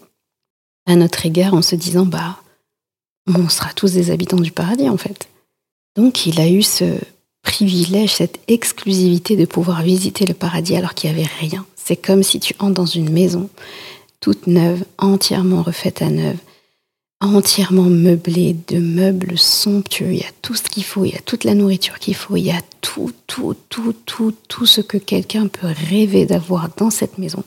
à 0.86 0.96
notre 0.96 1.26
égard 1.26 1.54
en 1.54 1.62
se 1.62 1.76
disant 1.76 2.06
Bah, 2.06 2.42
on 3.28 3.50
sera 3.50 3.74
tous 3.74 3.94
des 3.94 4.12
habitants 4.12 4.40
du 4.40 4.52
paradis 4.52 4.90
en 4.90 4.98
fait. 4.98 5.28
Donc 5.96 6.26
il 6.26 6.40
a 6.40 6.50
eu 6.50 6.62
ce 6.62 6.98
privilège, 7.42 8.16
cette 8.16 8.40
exclusivité 8.48 9.36
de 9.36 9.46
pouvoir 9.46 9.82
visiter 9.82 10.26
le 10.26 10.34
paradis 10.34 10.76
alors 10.76 10.94
qu'il 10.94 11.12
n'y 11.12 11.20
avait 11.20 11.30
rien. 11.40 11.66
C'est 11.76 11.98
comme 11.98 12.24
si 12.24 12.40
tu 12.40 12.54
entres 12.60 12.76
dans 12.76 12.86
une 12.86 13.10
maison 13.10 13.50
toute 14.20 14.48
neuve, 14.48 14.84
entièrement 14.98 15.64
refaite 15.64 16.02
à 16.02 16.10
neuve, 16.10 16.38
entièrement 17.22 17.84
meublée 17.84 18.56
de 18.68 18.78
meubles 18.78 19.38
somptueux. 19.38 20.14
Il 20.14 20.20
y 20.20 20.24
a 20.24 20.32
tout 20.42 20.56
ce 20.56 20.64
qu'il 20.64 20.84
faut, 20.84 21.06
il 21.06 21.12
y 21.12 21.18
a 21.18 21.22
toute 21.22 21.44
la 21.44 21.54
nourriture 21.54 22.00
qu'il 22.00 22.16
faut, 22.16 22.38
il 22.38 22.46
y 22.46 22.52
a 22.52 22.62
tout, 22.82 23.12
tout, 23.28 23.56
tout, 23.70 23.94
tout, 24.06 24.34
tout 24.48 24.66
ce 24.66 24.82
que 24.82 24.98
quelqu'un 24.98 25.48
peut 25.48 25.68
rêver 25.90 26.26
d'avoir 26.26 26.70
dans 26.78 26.90
cette 26.90 27.18
maison. 27.18 27.44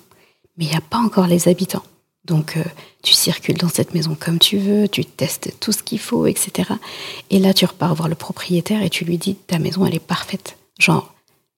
Mais 0.56 0.66
il 0.66 0.70
n'y 0.70 0.76
a 0.76 0.82
pas 0.82 0.98
encore 0.98 1.26
les 1.26 1.48
habitants. 1.48 1.82
Donc, 2.24 2.56
euh, 2.56 2.62
tu 3.02 3.14
circules 3.14 3.56
dans 3.56 3.68
cette 3.68 3.94
maison 3.94 4.16
comme 4.18 4.38
tu 4.38 4.58
veux, 4.58 4.86
tu 4.88 5.04
testes 5.04 5.54
tout 5.58 5.72
ce 5.72 5.82
qu'il 5.82 5.98
faut, 5.98 6.26
etc. 6.26 6.70
Et 7.30 7.38
là, 7.38 7.52
tu 7.52 7.64
repars 7.64 7.94
voir 7.94 8.08
le 8.08 8.14
propriétaire 8.14 8.82
et 8.82 8.90
tu 8.90 9.04
lui 9.04 9.18
dis 9.18 9.34
ta 9.34 9.58
maison, 9.58 9.84
elle 9.86 9.94
est 9.94 9.98
parfaite. 9.98 10.56
Genre, 10.78 11.12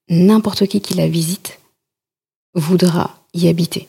n'importe 0.09 0.65
qui 0.65 0.81
qui 0.81 0.95
la 0.95 1.07
visite 1.07 1.59
voudra 2.55 3.19
y 3.33 3.47
habiter. 3.47 3.87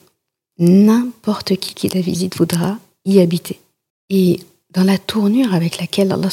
N'importe 0.59 1.55
qui 1.55 1.73
qui 1.73 1.87
la 1.89 2.01
visite 2.01 2.37
voudra 2.37 2.77
y 3.05 3.19
habiter. 3.19 3.59
Et 4.09 4.39
dans 4.71 4.83
la 4.83 4.97
tournure 4.97 5.53
avec 5.53 5.79
laquelle 5.79 6.11
Allah 6.11 6.29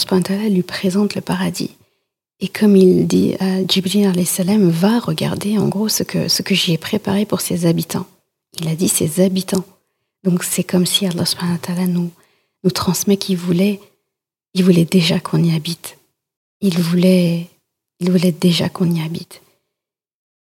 lui 0.49 0.63
présente 0.63 1.15
le 1.15 1.21
paradis, 1.21 1.71
et 2.41 2.49
comme 2.49 2.77
il 2.77 3.07
dit 3.07 3.35
à 3.41 3.67
Jibril 3.67 4.27
salam, 4.27 4.69
va 4.69 4.99
regarder 4.99 5.57
en 5.59 5.69
gros 5.69 5.89
ce 5.89 6.03
que, 6.03 6.29
ce 6.29 6.43
que 6.43 6.55
j'y 6.55 6.73
ai 6.73 6.79
préparé 6.79 7.25
pour 7.25 7.41
ses 7.41 7.67
habitants. 7.67 8.07
Il 8.61 8.69
a 8.69 8.75
dit 8.75 8.89
ses 8.89 9.21
habitants. 9.21 9.65
Donc 10.25 10.43
c'est 10.43 10.65
comme 10.65 10.87
si 10.87 11.07
Allah 11.07 11.25
nous, 11.87 12.11
nous 12.63 12.71
transmet 12.71 13.17
qu'il 13.17 13.37
voulait, 13.37 13.81
il 14.55 14.65
voulait 14.65 14.85
déjà 14.85 15.21
qu'on 15.21 15.43
y 15.43 15.55
habite. 15.55 15.99
Il 16.61 16.79
voulait, 16.79 17.49
il 18.01 18.11
voulait 18.11 18.33
déjà 18.33 18.69
qu'on 18.69 18.91
y 18.91 19.01
habite. 19.01 19.43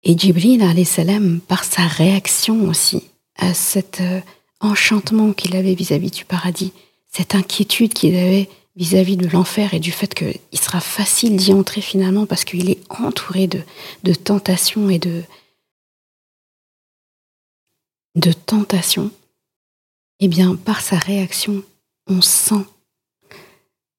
Et 0.03 0.17
Jibril 0.17 0.85
salam, 0.85 1.39
par 1.41 1.63
sa 1.63 1.85
réaction 1.85 2.67
aussi 2.67 3.03
à 3.35 3.53
cet 3.53 4.01
euh, 4.01 4.21
enchantement 4.61 5.33
qu'il 5.33 5.55
avait 5.55 5.75
vis-à-vis 5.75 6.09
-vis 6.09 6.17
du 6.17 6.25
paradis, 6.25 6.71
cette 7.17 7.33
inquiétude 7.33 7.95
qu'il 7.95 8.15
avait 8.15 8.47
vis-à-vis 8.75 9.17
de 9.17 9.27
l'enfer 9.27 9.73
et 9.73 9.79
du 9.79 9.91
fait 9.91 10.13
qu'il 10.13 10.59
sera 10.59 10.79
facile 10.79 11.35
d'y 11.35 11.51
entrer 11.51 11.81
finalement 11.81 12.27
parce 12.27 12.45
qu'il 12.45 12.69
est 12.69 12.79
entouré 12.89 13.47
de, 13.47 14.13
tentations 14.13 14.91
et 14.91 14.99
de, 14.99 15.23
de 18.13 18.31
tentations, 18.31 19.09
eh 20.19 20.27
bien, 20.27 20.55
par 20.55 20.81
sa 20.81 20.97
réaction, 20.97 21.63
on 22.05 22.21
sent 22.21 22.63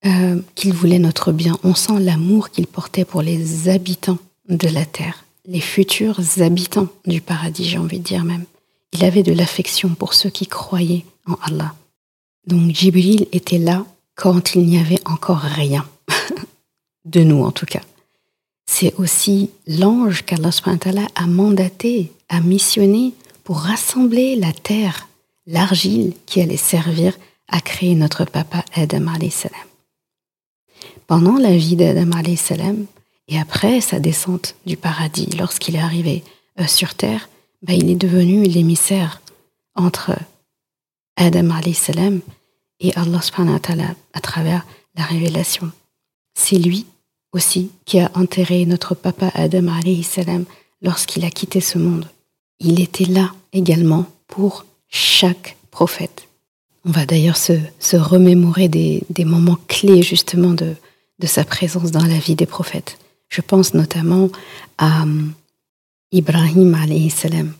euh, 0.06 0.40
qu'il 0.54 0.72
voulait 0.72 1.00
notre 1.00 1.32
bien, 1.32 1.58
on 1.64 1.75
sent 1.75 1.98
l'amour 1.98 2.50
qu'il 2.50 2.68
portait 2.68 3.04
pour 3.04 3.22
les 3.22 3.68
habitants 3.68 4.18
de 4.48 4.68
la 4.68 4.87
terre, 4.87 5.25
les 5.44 5.60
futurs 5.60 6.20
habitants 6.40 6.87
du 7.04 7.20
paradis, 7.20 7.64
j'ai 7.64 7.78
envie 7.78 7.98
de 7.98 8.04
dire 8.04 8.22
même. 8.22 8.44
Il 8.92 9.04
avait 9.04 9.25
de 9.25 9.32
l'affection 9.32 9.88
pour 9.96 10.14
ceux 10.14 10.30
qui 10.30 10.46
croyaient 10.46 11.04
en 11.26 11.34
Allah. 11.42 11.75
Donc 12.48 12.74
Jibril 12.74 13.26
était 13.32 13.58
là 13.58 13.84
quand 14.14 14.54
il 14.54 14.62
n'y 14.62 14.78
avait 14.78 15.02
encore 15.04 15.42
rien, 15.42 15.86
de 17.04 17.20
nous 17.20 17.44
en 17.44 17.52
tout 17.52 17.66
cas. 17.66 17.82
C'est 18.64 18.94
aussi 18.94 19.50
l'ange 19.66 20.24
qu'Allah 20.24 20.50
a 21.14 21.26
mandaté, 21.26 22.10
a 22.30 22.40
missionné 22.40 23.12
pour 23.44 23.58
rassembler 23.58 24.34
la 24.34 24.52
terre, 24.52 25.08
l'argile 25.46 26.14
qui 26.24 26.40
allait 26.40 26.56
servir 26.56 27.18
à 27.48 27.60
créer 27.60 27.94
notre 27.94 28.24
papa 28.24 28.64
Adam 28.74 29.12
salam. 29.30 29.60
Pendant 31.06 31.36
la 31.36 31.54
vie 31.54 31.76
d'Adam 31.76 32.12
salam 32.36 32.86
et 33.28 33.38
après 33.38 33.82
sa 33.82 34.00
descente 34.00 34.54
du 34.64 34.78
paradis, 34.78 35.28
lorsqu'il 35.38 35.76
est 35.76 35.80
arrivé 35.80 36.24
euh, 36.58 36.66
sur 36.66 36.94
terre, 36.94 37.28
bah, 37.62 37.74
il 37.74 37.90
est 37.90 37.94
devenu 37.94 38.44
l'émissaire 38.44 39.20
entre 39.74 40.16
Adam 41.18 41.50
salam 41.74 42.22
et 42.80 42.94
Allah 42.94 43.20
à 44.12 44.20
travers 44.20 44.66
la 44.97 45.04
révélation. 45.04 45.70
C'est 46.35 46.58
lui 46.58 46.87
aussi 47.32 47.70
qui 47.85 48.00
a 48.00 48.11
enterré 48.14 48.64
notre 48.66 48.94
papa 48.94 49.30
Adam 49.35 49.68
salam 50.02 50.44
lorsqu'il 50.82 51.25
a 51.25 51.30
quitté 51.30 51.61
ce 51.61 51.78
monde. 51.78 52.08
Il 52.61 52.80
était 52.80 53.04
là 53.04 53.32
également 53.52 54.06
pour 54.26 54.64
chaque 54.88 55.56
prophète. 55.70 56.28
On 56.85 56.90
va 56.90 57.06
d'ailleurs 57.06 57.37
se, 57.37 57.97
remémorer 57.97 58.68
des, 58.68 59.02
des, 59.11 59.25
moments 59.25 59.58
clés 59.66 60.02
justement 60.02 60.54
de, 60.54 60.75
de 61.18 61.26
sa 61.26 61.44
présence 61.44 61.90
dans 61.90 62.04
la 62.04 62.18
vie 62.18 62.35
des 62.35 62.47
prophètes. 62.47 62.99
Je 63.28 63.40
pense 63.40 63.75
notamment 63.75 64.30
à 64.78 65.02
hum, 65.02 65.32
Ibrahim 66.12 66.75
salam. 67.11 67.52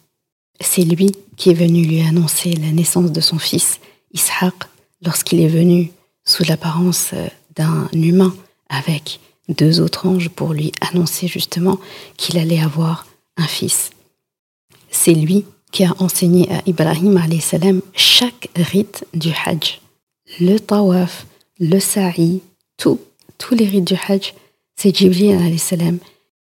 C'est 0.61 0.83
lui 0.83 1.13
qui 1.37 1.51
est 1.51 1.55
venu 1.55 1.85
lui 1.85 2.01
annoncer 2.01 2.53
la 2.55 2.73
naissance 2.73 3.13
de 3.13 3.21
son 3.21 3.39
fils, 3.39 3.81
Ishaq, 4.13 4.55
lorsqu'il 5.03 5.41
est 5.41 5.49
venu 5.49 5.93
sous 6.25 6.45
l'apparence 6.45 7.11
euh, 7.15 7.27
d'un 7.57 7.89
humain 7.93 8.35
avec 8.69 9.21
deux 9.49 9.81
autres 9.81 10.07
anges 10.07 10.29
pour 10.29 10.53
lui 10.53 10.73
annoncer 10.81 11.27
justement 11.27 11.79
qu'il 12.17 12.39
allait 12.39 12.61
avoir 12.61 13.07
un 13.37 13.47
fils. 13.47 13.91
C'est 14.91 15.15
lui 15.15 15.45
qui 15.73 15.85
a 15.85 15.95
enseigné 15.99 16.51
à 16.53 16.63
Ibrahim 16.67 17.19
salam 17.41 17.81
chaque 17.95 18.49
rite 18.57 19.07
du 19.15 19.31
Hajj. 19.45 19.81
Le 20.41 20.59
tawaf, 20.59 21.27
le 21.59 21.79
sa'i, 21.79 22.41
tous 22.77 23.01
les 23.53 23.67
rites 23.67 23.87
du 23.87 23.95
Hajj, 23.95 24.35
c'est 24.77 24.95
Jibril 24.95 25.59
salam 25.59 25.99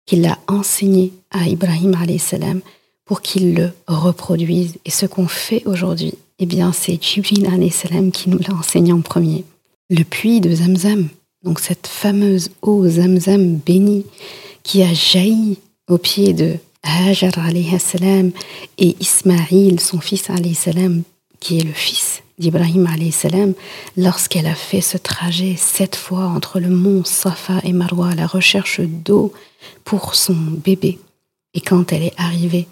qui 0.06 0.18
l'a 0.18 0.38
enseigné 0.48 1.14
à 1.32 1.48
Ibrahim 1.48 1.96
salam 2.20 2.62
pour 3.06 3.22
qu'il 3.22 3.54
le 3.54 3.72
reproduise. 3.88 4.76
Et 4.86 4.92
ce 4.92 5.06
qu'on 5.06 5.28
fait 5.28 5.64
aujourd'hui, 5.66 6.16
eh 6.40 6.46
bien, 6.46 6.74
c'est 6.74 7.02
Jibril 7.02 7.48
salam 7.72 8.12
qui 8.12 8.30
nous 8.30 8.40
l'a 8.40 8.54
enseigné 8.54 8.92
en 8.92 9.02
premier. 9.02 9.46
Le 9.90 10.04
puits 10.04 10.42
de 10.42 10.54
Zamzam, 10.54 11.08
donc 11.44 11.60
cette 11.60 11.88
fameuse 11.88 12.52
eau 12.62 12.88
Zamzam 12.88 13.56
bénie 13.58 14.06
qui 14.64 14.84
a 14.84 14.94
jailli 14.94 15.60
au 15.88 15.98
pied 15.98 16.34
de 16.34 16.58
Hajar 16.84 17.34
salam 17.80 18.32
et 18.78 18.96
Ismaïl, 19.00 19.80
son 19.80 20.00
fils 20.00 20.30
salam, 20.54 21.04
qui 21.40 21.60
est 21.60 21.64
le 21.64 21.74
fils 21.74 22.22
d'Ibrahim 22.38 22.88
salam, 23.12 23.54
lorsqu'elle 23.96 24.48
a 24.48 24.56
fait 24.56 24.82
ce 24.82 24.98
trajet 24.98 25.56
sept 25.56 25.96
fois 25.96 26.26
entre 26.26 26.60
le 26.60 26.70
mont 26.70 27.04
Safa 27.06 27.62
et 27.64 27.74
Marwa 27.74 28.10
à 28.10 28.16
la 28.16 28.28
recherche 28.28 28.82
d'eau 28.82 29.32
pour 29.84 30.16
son 30.16 30.36
bébé. 30.36 31.00
Et 31.54 31.62
quand 31.62 31.94
elle 31.94 32.04
est 32.04 32.20
arrivée, 32.20 32.68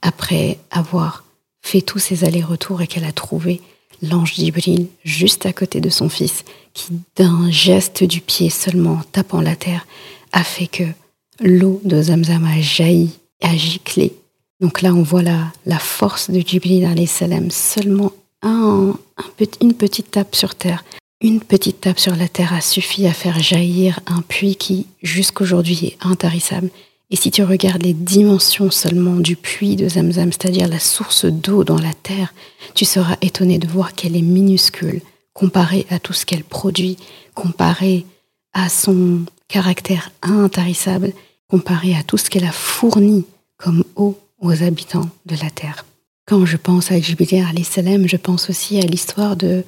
après 0.00 0.58
avoir 0.70 1.24
fait 1.64 1.80
tous 1.80 1.98
ses 1.98 2.24
allers-retours 2.24 2.82
et 2.82 2.86
qu'elle 2.86 3.06
a 3.06 3.12
trouvé 3.12 3.62
l'ange 4.02 4.34
d'Ibril 4.34 4.88
juste 5.02 5.46
à 5.46 5.52
côté 5.52 5.80
de 5.80 5.88
son 5.88 6.10
fils, 6.10 6.44
qui 6.74 6.92
d'un 7.16 7.50
geste 7.50 8.04
du 8.04 8.20
pied 8.20 8.50
seulement 8.50 9.00
tapant 9.12 9.40
la 9.40 9.56
terre, 9.56 9.86
a 10.32 10.44
fait 10.44 10.66
que 10.66 10.84
l'eau 11.40 11.80
de 11.84 12.02
Zamzam 12.02 12.44
a 12.44 12.60
jailli, 12.60 13.10
a 13.42 13.56
giclé. 13.56 14.12
Donc 14.60 14.82
là, 14.82 14.94
on 14.94 15.02
voit 15.02 15.22
la, 15.22 15.52
la 15.64 15.78
force 15.78 16.30
de 16.30 16.40
Jibril 16.40 16.86
salam, 17.08 17.50
seulement 17.50 18.12
un, 18.42 18.94
une 19.62 19.74
petite 19.74 20.10
tape 20.10 20.36
sur 20.36 20.54
terre. 20.54 20.84
Une 21.22 21.40
petite 21.40 21.80
tape 21.80 21.98
sur 21.98 22.14
la 22.14 22.28
terre 22.28 22.52
a 22.52 22.60
suffi 22.60 23.06
à 23.06 23.14
faire 23.14 23.38
jaillir 23.40 24.00
un 24.06 24.20
puits 24.20 24.56
qui, 24.56 24.86
jusqu'aujourd'hui, 25.02 25.86
est 25.86 26.06
intarissable 26.06 26.68
et 27.10 27.16
si 27.16 27.30
tu 27.30 27.42
regardes 27.42 27.82
les 27.82 27.92
dimensions 27.92 28.70
seulement 28.70 29.16
du 29.16 29.36
puits 29.36 29.76
de 29.76 29.88
Zamzam, 29.88 30.32
c'est-à-dire 30.32 30.68
la 30.68 30.78
source 30.78 31.26
d'eau 31.26 31.62
dans 31.62 31.78
la 31.78 31.92
terre, 31.92 32.32
tu 32.74 32.84
seras 32.84 33.16
étonné 33.20 33.58
de 33.58 33.68
voir 33.68 33.94
qu'elle 33.94 34.16
est 34.16 34.22
minuscule 34.22 35.00
comparée 35.32 35.86
à 35.90 35.98
tout 35.98 36.12
ce 36.12 36.24
qu'elle 36.24 36.44
produit, 36.44 36.96
comparée 37.34 38.06
à 38.52 38.68
son 38.68 39.22
caractère 39.48 40.12
intarissable, 40.22 41.12
comparée 41.48 41.94
à 41.94 42.02
tout 42.02 42.16
ce 42.16 42.30
qu'elle 42.30 42.44
a 42.44 42.52
fourni 42.52 43.24
comme 43.58 43.84
eau 43.96 44.18
aux 44.40 44.62
habitants 44.62 45.08
de 45.26 45.36
la 45.36 45.50
terre. 45.50 45.84
Quand 46.26 46.46
je 46.46 46.56
pense 46.56 46.90
à 46.90 46.98
Jibril 47.00 47.44
je 48.06 48.16
pense 48.16 48.48
aussi 48.48 48.78
à 48.78 48.86
l'histoire 48.86 49.36
de, 49.36 49.62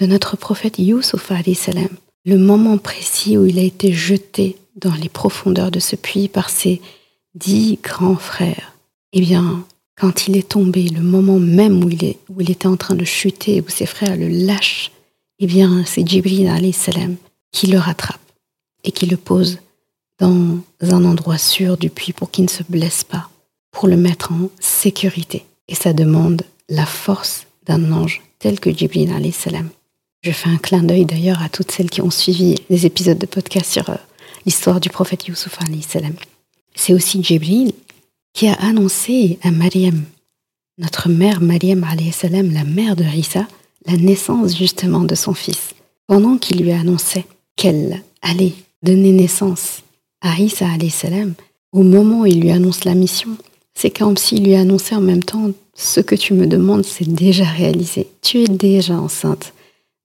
notre 0.00 0.36
prophète 0.36 0.78
Yusuf 0.78 1.32
salam, 1.54 1.88
le 2.24 2.38
moment 2.38 2.78
précis 2.78 3.36
où 3.36 3.46
il 3.46 3.58
a 3.58 3.62
été 3.62 3.92
jeté 3.92 4.56
dans 4.76 4.94
les 4.94 5.08
profondeurs 5.08 5.70
de 5.70 5.80
ce 5.80 5.96
puits 5.96 6.28
par 6.28 6.50
ses 6.50 6.80
dix 7.34 7.78
grands 7.82 8.16
frères. 8.16 8.74
Eh 9.12 9.20
bien, 9.20 9.64
quand 9.96 10.28
il 10.28 10.36
est 10.36 10.48
tombé, 10.48 10.88
le 10.88 11.00
moment 11.00 11.38
même 11.38 11.82
où 11.82 11.88
il, 11.88 12.04
est, 12.04 12.18
où 12.28 12.40
il 12.40 12.50
était 12.50 12.66
en 12.66 12.76
train 12.76 12.94
de 12.94 13.04
chuter, 13.04 13.62
où 13.62 13.68
ses 13.68 13.86
frères 13.86 14.16
le 14.16 14.28
lâchent, 14.28 14.92
eh 15.38 15.46
bien, 15.46 15.84
c'est 15.86 16.06
Jibril 16.06 16.50
salam 16.74 17.16
qui 17.52 17.66
le 17.66 17.78
rattrape 17.78 18.20
et 18.84 18.92
qui 18.92 19.06
le 19.06 19.16
pose 19.16 19.58
dans 20.18 20.58
un 20.80 21.04
endroit 21.04 21.38
sûr 21.38 21.76
du 21.76 21.90
puits 21.90 22.12
pour 22.12 22.30
qu'il 22.30 22.44
ne 22.44 22.50
se 22.50 22.62
blesse 22.68 23.04
pas, 23.04 23.28
pour 23.70 23.88
le 23.88 23.96
mettre 23.96 24.32
en 24.32 24.50
sécurité. 24.60 25.44
Et 25.68 25.74
ça 25.74 25.92
demande 25.92 26.42
la 26.68 26.86
force 26.86 27.46
d'un 27.66 27.92
ange 27.92 28.22
tel 28.38 28.60
que 28.60 28.70
Jibril 28.70 29.10
salam. 29.32 29.68
Je 30.22 30.30
fais 30.30 30.48
un 30.48 30.56
clin 30.56 30.82
d'œil 30.82 31.04
d'ailleurs 31.04 31.42
à 31.42 31.48
toutes 31.48 31.70
celles 31.70 31.90
qui 31.90 32.02
ont 32.02 32.10
suivi 32.10 32.56
les 32.70 32.86
épisodes 32.86 33.18
de 33.18 33.26
podcast 33.26 33.70
sur 33.70 33.88
euh, 33.90 33.96
l'histoire 34.46 34.80
du 34.80 34.88
prophète 34.88 35.26
Youssouf. 35.26 35.58
C'est 36.74 36.94
aussi 36.94 37.22
Jibril 37.22 37.72
qui 38.32 38.46
a 38.48 38.54
annoncé 38.54 39.38
à 39.42 39.50
Mariam, 39.50 40.04
notre 40.78 41.08
mère 41.08 41.40
Mariam 41.40 41.84
salam, 42.12 42.52
la 42.52 42.64
mère 42.64 42.96
de 42.96 43.04
Rissa, 43.04 43.46
la 43.86 43.96
naissance 43.96 44.56
justement 44.56 45.00
de 45.00 45.14
son 45.14 45.34
fils. 45.34 45.74
Pendant 46.06 46.38
qu'il 46.38 46.62
lui 46.62 46.72
annonçait 46.72 47.26
qu'elle 47.56 48.02
allait 48.22 48.52
donner 48.82 49.10
naissance 49.10 49.82
à 50.20 50.38
Issa 50.38 50.66
salam, 50.90 51.34
au 51.72 51.82
moment 51.82 52.20
où 52.20 52.26
il 52.26 52.40
lui 52.40 52.50
annonce 52.50 52.84
la 52.84 52.94
mission, 52.94 53.36
c'est 53.74 53.90
comme 53.90 54.16
s'il 54.16 54.44
lui 54.44 54.54
annonçait 54.54 54.94
en 54.94 55.00
même 55.00 55.24
temps 55.24 55.50
ce 55.74 56.00
que 56.00 56.14
tu 56.14 56.34
me 56.34 56.46
demandes, 56.46 56.84
c'est 56.84 57.08
déjà 57.08 57.44
réalisé. 57.44 58.08
Tu 58.22 58.44
es 58.44 58.48
déjà 58.48 58.94
enceinte 58.94 59.52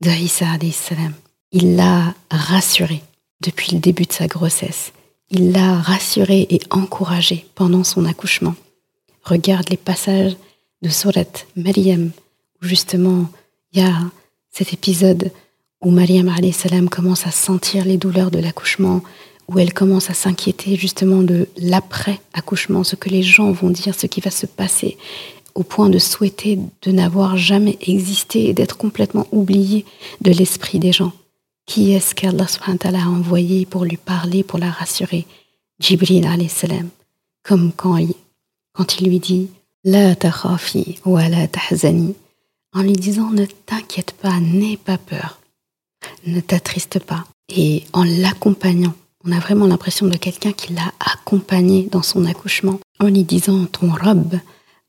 de 0.02 0.10
Issa 0.10 0.58
salam. 0.72 1.14
Il 1.52 1.76
l'a 1.76 2.16
rassurée 2.32 3.04
depuis 3.42 3.74
le 3.74 3.80
début 3.80 4.06
de 4.06 4.14
sa 4.14 4.28
grossesse 4.28 4.94
il 5.32 5.54
l'a 5.54 5.80
rassurée 5.80 6.46
et 6.50 6.60
encouragée 6.70 7.46
pendant 7.56 7.84
son 7.84 8.06
accouchement. 8.06 8.54
Regarde 9.24 9.70
les 9.70 9.78
passages 9.78 10.36
de 10.82 10.90
Surat 10.90 11.24
Maryam, 11.56 12.12
où 12.62 12.66
justement 12.66 13.30
il 13.72 13.82
y 13.82 13.86
a 13.86 13.98
cet 14.52 14.74
épisode 14.74 15.32
où 15.82 15.90
Maryam 15.90 16.30
salam 16.52 16.90
commence 16.90 17.26
à 17.26 17.32
sentir 17.32 17.86
les 17.86 17.98
douleurs 17.98 18.30
de 18.30 18.40
l'accouchement, 18.40 19.02
où 19.48 19.58
elle 19.58 19.74
commence 19.74 20.10
à 20.10 20.14
s'inquiéter 20.14 20.76
justement 20.76 21.24
de 21.24 21.48
l'après-accouchement, 21.58 22.84
ce 22.84 22.96
que 22.96 23.10
les 23.10 23.24
gens 23.24 23.52
vont 23.52 23.70
dire, 23.70 23.96
ce 23.96 24.08
qui 24.08 24.22
va 24.22 24.32
se 24.32 24.46
passer, 24.46 24.98
au 25.56 25.64
point 25.64 25.90
de 25.90 25.98
souhaiter 25.98 26.60
de 26.82 26.92
n'avoir 26.92 27.38
jamais 27.38 27.78
existé 27.82 28.50
et 28.50 28.54
d'être 28.54 28.78
complètement 28.78 29.28
oubliée 29.32 29.86
de 30.22 30.32
l'esprit 30.32 30.80
des 30.80 30.92
gens. 30.92 31.14
Qui 31.74 31.94
est-ce 31.94 32.14
qu'Allah 32.14 32.48
a 32.68 33.08
envoyé 33.08 33.66
pour 33.66 33.86
lui 33.86 33.96
parler, 33.96 34.44
pour 34.44 34.60
la 34.60 34.70
rassurer? 34.70 35.26
Jibril 35.80 36.28
salam. 36.50 36.90
Comme 37.44 37.72
quand 37.72 37.96
il, 37.96 38.14
quand 38.74 39.00
il 39.00 39.08
lui 39.08 39.22
dit 39.22 39.50
La 39.86 40.14
takhafi 40.14 41.00
wa 41.06 41.30
la 41.30 41.48
tahzani, 41.48 42.14
en 42.74 42.82
lui 42.82 42.92
disant 42.92 43.30
Ne 43.30 43.46
t'inquiète 43.46 44.12
pas, 44.12 44.38
n'aie 44.42 44.76
pas 44.76 44.98
peur, 44.98 45.40
ne 46.28 46.42
t'attriste 46.42 47.00
pas. 47.00 47.24
Et 47.48 47.86
en 47.94 48.04
l'accompagnant, 48.04 48.94
on 49.24 49.32
a 49.32 49.40
vraiment 49.40 49.68
l'impression 49.68 50.08
de 50.08 50.18
quelqu'un 50.18 50.52
qui 50.52 50.74
l'a 50.74 50.92
accompagné 51.00 51.88
dans 51.90 52.04
son 52.04 52.26
accouchement, 52.26 52.82
en 53.00 53.08
lui 53.08 53.24
disant 53.24 53.64
Ton 53.68 53.94
robe 53.94 54.42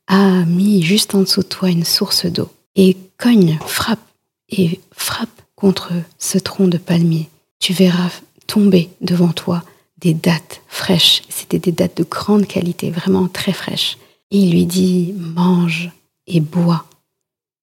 a 0.07 0.43
mis 0.43 0.83
juste 0.83 1.15
en 1.15 1.21
dessous 1.21 1.43
de 1.43 1.47
toi 1.47 1.69
une 1.69 1.85
source 1.85 2.25
d'eau. 2.25 2.49
Et 2.75 2.97
cogne, 3.17 3.57
frappe, 3.65 4.05
et 4.49 4.81
frappe 4.91 5.42
contre 5.63 5.93
ce 6.19 6.37
tronc 6.37 6.67
de 6.67 6.77
palmier. 6.77 7.29
Tu 7.61 7.71
verras 7.71 8.09
tomber 8.47 8.89
devant 8.99 9.31
toi 9.31 9.63
des 9.97 10.13
dattes 10.13 10.61
fraîches. 10.67 11.21
C'était 11.29 11.57
des 11.57 11.71
dattes 11.71 11.95
de 11.95 12.03
grande 12.03 12.47
qualité, 12.47 12.91
vraiment 12.91 13.29
très 13.29 13.53
fraîches. 13.53 13.97
Il 14.29 14.51
lui 14.51 14.65
dit 14.65 15.13
Mange 15.17 15.89
et 16.27 16.41
bois. 16.41 16.83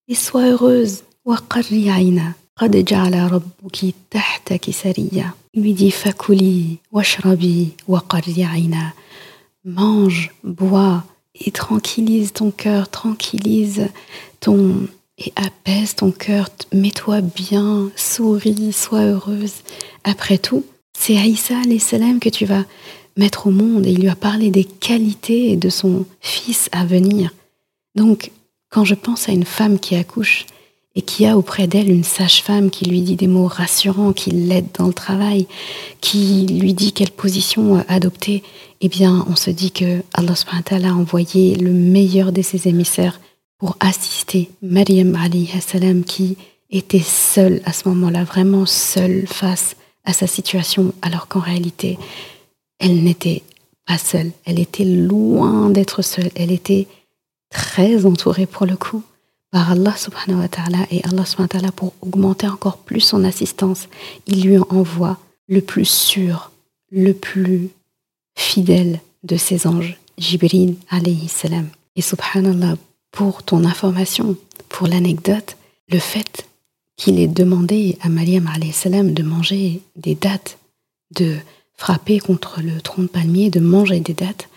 Et 0.08 0.14
sois 0.14 0.48
heureuse. 0.48 1.02
Il 5.52 5.62
lui 5.62 5.74
dit 5.74 5.90
Fakuli, 5.90 6.78
washrabi, 6.92 7.74
Mange, 9.66 10.30
bois 10.42 11.04
et 11.34 11.50
tranquillise 11.50 12.32
ton 12.32 12.50
cœur, 12.50 12.88
tranquillise 12.88 13.88
ton 14.40 14.88
et 15.20 15.32
apaise 15.36 15.94
ton 15.94 16.10
cœur, 16.10 16.48
mets-toi 16.72 17.20
bien, 17.20 17.90
souris, 17.94 18.72
sois 18.72 19.04
heureuse. 19.04 19.54
Après 20.04 20.38
tout, 20.38 20.64
c'est 20.98 21.16
Aïssa 21.16 21.56
salam 21.78 22.20
que 22.20 22.28
tu 22.28 22.46
vas 22.46 22.64
mettre 23.16 23.46
au 23.46 23.50
monde 23.50 23.86
et 23.86 23.90
il 23.90 24.00
lui 24.00 24.08
a 24.08 24.16
parlé 24.16 24.50
des 24.50 24.64
qualités 24.64 25.56
de 25.56 25.68
son 25.68 26.06
fils 26.20 26.68
à 26.72 26.84
venir. 26.84 27.34
Donc, 27.94 28.30
quand 28.70 28.84
je 28.84 28.94
pense 28.94 29.28
à 29.28 29.32
une 29.32 29.44
femme 29.44 29.78
qui 29.78 29.94
accouche 29.96 30.46
et 30.94 31.02
qui 31.02 31.26
a 31.26 31.36
auprès 31.36 31.66
d'elle 31.66 31.90
une 31.90 32.04
sage-femme 32.04 32.70
qui 32.70 32.84
lui 32.86 33.02
dit 33.02 33.16
des 33.16 33.26
mots 33.26 33.46
rassurants, 33.46 34.12
qui 34.12 34.30
l'aide 34.30 34.68
dans 34.78 34.86
le 34.86 34.92
travail, 34.92 35.46
qui 36.00 36.46
lui 36.46 36.74
dit 36.74 36.92
quelle 36.92 37.10
position 37.10 37.84
adopter, 37.88 38.42
eh 38.80 38.88
bien, 38.88 39.26
on 39.28 39.36
se 39.36 39.50
dit 39.50 39.70
que 39.70 40.02
Allah 40.14 40.34
a 40.88 40.94
envoyé 40.94 41.54
le 41.56 41.70
meilleur 41.70 42.32
de 42.32 42.42
ses 42.42 42.68
émissaires 42.68 43.20
pour 43.60 43.76
assister 43.78 44.50
Maryam 44.62 45.16
salam 45.60 46.02
qui 46.02 46.38
était 46.70 46.98
seule 46.98 47.60
à 47.66 47.72
ce 47.72 47.88
moment-là, 47.90 48.24
vraiment 48.24 48.64
seule 48.64 49.26
face 49.26 49.76
à 50.04 50.14
sa 50.14 50.26
situation, 50.26 50.94
alors 51.02 51.28
qu'en 51.28 51.40
réalité, 51.40 51.98
elle 52.78 53.04
n'était 53.04 53.42
pas 53.86 53.98
seule, 53.98 54.32
elle 54.46 54.58
était 54.58 54.84
loin 54.84 55.68
d'être 55.68 56.00
seule, 56.00 56.30
elle 56.34 56.50
était 56.50 56.88
très 57.50 58.06
entourée 58.06 58.46
pour 58.46 58.66
le 58.66 58.76
coup 58.76 59.02
par 59.50 59.72
Allah 59.72 59.94
subhanahu 59.96 60.40
wa 60.40 60.48
ta'ala 60.48 60.78
et 60.90 61.02
Allah 61.04 61.26
subhanahu 61.26 61.54
wa 61.54 61.60
ta'ala 61.60 61.72
pour 61.72 61.92
augmenter 62.00 62.46
encore 62.46 62.78
plus 62.78 63.00
son 63.00 63.24
assistance, 63.24 63.88
il 64.26 64.44
lui 64.44 64.58
envoie 64.58 65.18
le 65.48 65.60
plus 65.60 65.84
sûr, 65.88 66.50
le 66.90 67.12
plus 67.12 67.68
fidèle 68.36 69.00
de 69.24 69.36
ses 69.36 69.66
anges, 69.66 69.98
Jibril 70.16 70.76
alayhi 70.88 71.28
salam. 71.28 71.66
Et 71.96 72.02
subhanallah, 72.02 72.76
pour 73.10 73.42
ton 73.42 73.64
information, 73.64 74.36
pour 74.68 74.86
l'anecdote, 74.86 75.56
le 75.88 75.98
fait 75.98 76.46
qu'il 76.96 77.18
ait 77.18 77.26
demandé 77.26 77.96
à 78.02 78.08
Mariam 78.08 78.48
salam 78.72 79.12
de 79.14 79.22
manger 79.22 79.80
des 79.96 80.14
dattes, 80.14 80.58
de 81.16 81.36
frapper 81.76 82.18
contre 82.18 82.60
le 82.60 82.80
tronc 82.80 83.02
de 83.02 83.08
palmier, 83.08 83.50
de 83.50 83.60
manger 83.60 84.00
des 84.00 84.14
dattes, 84.14 84.48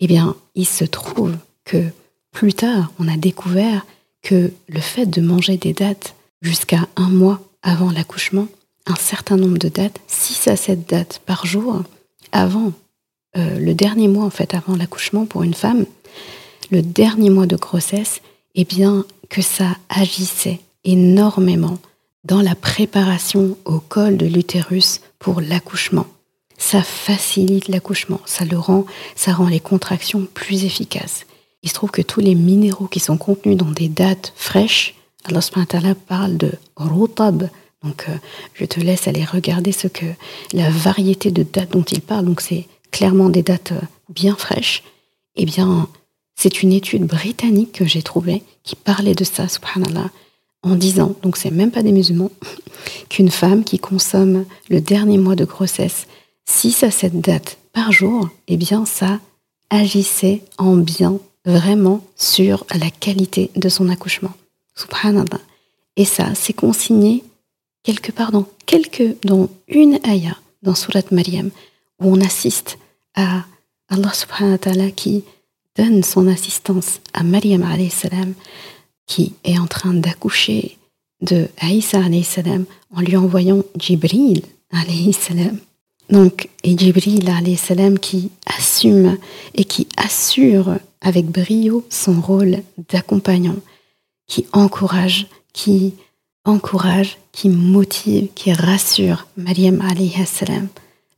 eh 0.00 0.06
bien, 0.06 0.36
il 0.54 0.66
se 0.66 0.84
trouve 0.84 1.34
que 1.64 1.84
plus 2.30 2.54
tard, 2.54 2.92
on 2.98 3.08
a 3.08 3.16
découvert 3.16 3.84
que 4.22 4.52
le 4.68 4.80
fait 4.80 5.06
de 5.06 5.20
manger 5.20 5.56
des 5.56 5.72
dattes 5.72 6.14
jusqu'à 6.40 6.86
un 6.96 7.08
mois 7.08 7.40
avant 7.62 7.90
l'accouchement, 7.90 8.46
un 8.86 8.94
certain 8.94 9.36
nombre 9.36 9.58
de 9.58 9.68
dates, 9.68 10.00
6 10.06 10.48
à 10.48 10.56
7 10.56 10.88
dates 10.88 11.20
par 11.26 11.46
jour, 11.46 11.82
avant 12.32 12.72
euh, 13.36 13.58
le 13.58 13.74
dernier 13.74 14.08
mois 14.08 14.24
en 14.24 14.30
fait 14.30 14.54
avant 14.54 14.76
l'accouchement 14.76 15.26
pour 15.26 15.42
une 15.42 15.54
femme, 15.54 15.84
le 16.70 16.82
dernier 16.82 17.30
mois 17.30 17.46
de 17.46 17.56
grossesse, 17.56 18.20
eh 18.54 18.64
bien, 18.64 19.04
que 19.28 19.42
ça 19.42 19.76
agissait 19.88 20.60
énormément 20.84 21.78
dans 22.24 22.42
la 22.42 22.54
préparation 22.54 23.56
au 23.64 23.78
col 23.78 24.16
de 24.16 24.26
l'utérus 24.26 25.00
pour 25.18 25.40
l'accouchement. 25.40 26.06
Ça 26.56 26.82
facilite 26.82 27.68
l'accouchement, 27.68 28.20
ça 28.26 28.44
le 28.44 28.58
rend, 28.58 28.84
ça 29.14 29.32
rend 29.32 29.46
les 29.46 29.60
contractions 29.60 30.26
plus 30.34 30.64
efficaces. 30.64 31.24
Il 31.62 31.68
se 31.68 31.74
trouve 31.74 31.90
que 31.90 32.02
tous 32.02 32.20
les 32.20 32.34
minéraux 32.34 32.88
qui 32.88 33.00
sont 33.00 33.16
contenus 33.16 33.56
dans 33.56 33.70
des 33.70 33.88
dates 33.88 34.32
fraîches, 34.36 34.94
Allah 35.24 35.94
parle 36.06 36.36
de 36.36 36.52
rotab. 36.76 37.48
Donc, 37.84 38.06
euh, 38.08 38.16
je 38.54 38.64
te 38.64 38.80
laisse 38.80 39.06
aller 39.06 39.24
regarder 39.24 39.72
ce 39.72 39.86
que 39.88 40.06
la 40.52 40.70
variété 40.70 41.30
de 41.30 41.44
dates 41.44 41.72
dont 41.72 41.82
il 41.82 42.00
parle. 42.00 42.24
Donc, 42.24 42.40
c'est 42.40 42.66
clairement 42.90 43.28
des 43.28 43.42
dates 43.42 43.72
euh, 43.72 43.80
bien 44.08 44.34
fraîches. 44.36 44.82
Eh 45.36 45.44
bien, 45.44 45.88
c'est 46.38 46.62
une 46.62 46.72
étude 46.72 47.04
britannique 47.04 47.72
que 47.72 47.84
j'ai 47.84 48.02
trouvée 48.02 48.44
qui 48.62 48.76
parlait 48.76 49.16
de 49.16 49.24
ça, 49.24 49.48
subhanallah, 49.48 50.10
en 50.62 50.76
disant, 50.76 51.16
donc 51.22 51.36
c'est 51.36 51.50
même 51.50 51.72
pas 51.72 51.82
des 51.82 51.90
musulmans, 51.90 52.30
qu'une 53.08 53.30
femme 53.30 53.64
qui 53.64 53.80
consomme 53.80 54.44
le 54.70 54.80
dernier 54.80 55.18
mois 55.18 55.34
de 55.34 55.44
grossesse 55.44 56.06
6 56.46 56.84
à 56.84 56.90
7 56.92 57.20
dates 57.20 57.58
par 57.72 57.90
jour, 57.90 58.28
eh 58.46 58.56
bien 58.56 58.86
ça 58.86 59.18
agissait 59.68 60.42
en 60.58 60.76
bien 60.76 61.18
vraiment 61.44 62.04
sur 62.16 62.64
la 62.72 62.90
qualité 62.90 63.50
de 63.56 63.68
son 63.68 63.88
accouchement. 63.88 64.32
Subhanallah. 64.76 65.40
Et 65.96 66.04
ça, 66.04 66.34
c'est 66.36 66.52
consigné 66.52 67.24
quelque 67.82 68.12
part 68.12 68.30
dans, 68.30 68.46
quelque, 68.64 69.16
dans 69.26 69.48
une 69.66 69.98
ayah 70.06 70.36
dans 70.62 70.76
Surat 70.76 71.02
Maryam, 71.10 71.50
où 72.00 72.12
on 72.12 72.20
assiste 72.20 72.78
à 73.16 73.44
Allah 73.88 74.12
subhanahu 74.12 74.52
wa 74.52 74.58
ta'ala 74.58 74.90
qui 74.92 75.24
donne 75.78 76.02
son 76.02 76.26
assistance 76.26 77.00
à 77.14 77.22
Maryam 77.22 77.64
salam 77.88 78.34
qui 79.06 79.34
est 79.44 79.58
en 79.58 79.66
train 79.66 79.94
d'accoucher 79.94 80.76
de 81.22 81.48
Aïssa 81.58 82.00
salam 82.24 82.64
en 82.94 83.00
lui 83.00 83.16
envoyant 83.16 83.62
Jibril 83.78 84.42
salam. 85.12 85.58
Donc, 86.10 86.48
et 86.64 86.76
Jibril 86.76 87.30
salam 87.56 87.98
qui 87.98 88.30
assume 88.46 89.16
et 89.54 89.64
qui 89.64 89.86
assure 89.96 90.76
avec 91.00 91.26
brio 91.26 91.86
son 91.90 92.20
rôle 92.20 92.62
d'accompagnant, 92.90 93.56
qui 94.26 94.46
encourage, 94.52 95.28
qui 95.52 95.94
encourage, 96.44 97.18
qui 97.30 97.48
motive, 97.48 98.28
qui 98.34 98.52
rassure 98.52 99.26
Maryam 99.36 99.80
salam. 100.26 100.68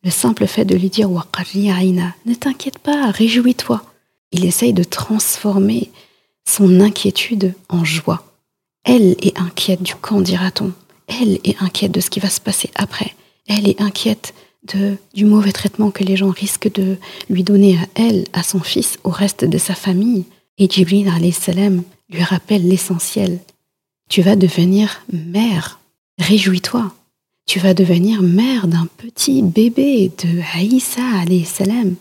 Le 0.02 0.10
simple 0.10 0.46
fait 0.46 0.64
de 0.64 0.76
lui 0.76 0.90
dire 0.90 1.10
ne 1.10 2.34
t'inquiète 2.34 2.78
pas, 2.78 3.10
réjouis-toi 3.10 3.82
il 4.32 4.44
essaye 4.44 4.72
de 4.72 4.84
transformer 4.84 5.90
son 6.46 6.80
inquiétude 6.80 7.54
en 7.68 7.84
joie. 7.84 8.24
Elle 8.84 9.16
est 9.20 9.38
inquiète 9.38 9.82
du 9.82 9.94
quand 9.94 10.20
dira-t-on. 10.20 10.72
Elle 11.06 11.38
est 11.44 11.60
inquiète 11.60 11.92
de 11.92 12.00
ce 12.00 12.10
qui 12.10 12.20
va 12.20 12.30
se 12.30 12.40
passer 12.40 12.70
après. 12.74 13.14
Elle 13.48 13.68
est 13.68 13.80
inquiète 13.80 14.34
du 15.14 15.24
mauvais 15.24 15.52
traitement 15.52 15.90
que 15.90 16.04
les 16.04 16.16
gens 16.16 16.30
risquent 16.30 16.72
de 16.72 16.96
lui 17.28 17.42
donner 17.42 17.78
à 17.78 17.86
elle, 17.94 18.24
à 18.32 18.42
son 18.42 18.60
fils, 18.60 18.98
au 19.04 19.10
reste 19.10 19.44
de 19.44 19.58
sa 19.58 19.74
famille. 19.74 20.24
Et 20.58 20.68
Jibril 20.68 21.10
salam 21.32 21.82
lui 22.10 22.22
rappelle 22.22 22.68
l'essentiel. 22.68 23.38
Tu 24.08 24.22
vas 24.22 24.36
devenir 24.36 25.02
mère. 25.12 25.80
Réjouis-toi. 26.18 26.92
Tu 27.46 27.58
vas 27.58 27.74
devenir 27.74 28.22
mère 28.22 28.68
d'un 28.68 28.86
petit 28.98 29.42
bébé 29.42 30.12
de 30.22 30.40
Aïssa 30.54 31.24
salam. 31.44 31.96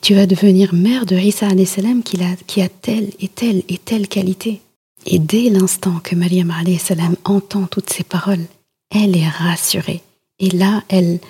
Tu 0.00 0.14
vas 0.14 0.26
devenir 0.26 0.74
mère 0.74 1.06
de 1.06 1.16
Isa 1.16 1.48
salam 1.66 2.02
qui 2.02 2.22
a, 2.22 2.36
qui 2.46 2.62
a 2.62 2.68
telle 2.68 3.10
et 3.20 3.28
telle 3.28 3.62
et 3.68 3.78
telle 3.78 4.08
qualité. 4.08 4.60
Et 5.04 5.18
dès 5.18 5.50
l'instant 5.50 6.00
que 6.02 6.14
Maryam 6.14 6.52
salam 6.78 7.16
entend 7.24 7.66
toutes 7.66 7.90
ces 7.90 8.04
paroles, 8.04 8.46
elle 8.90 9.16
est 9.16 9.28
rassurée. 9.28 10.02
Et 10.38 10.50
là, 10.50 10.82
elle, 10.88 11.20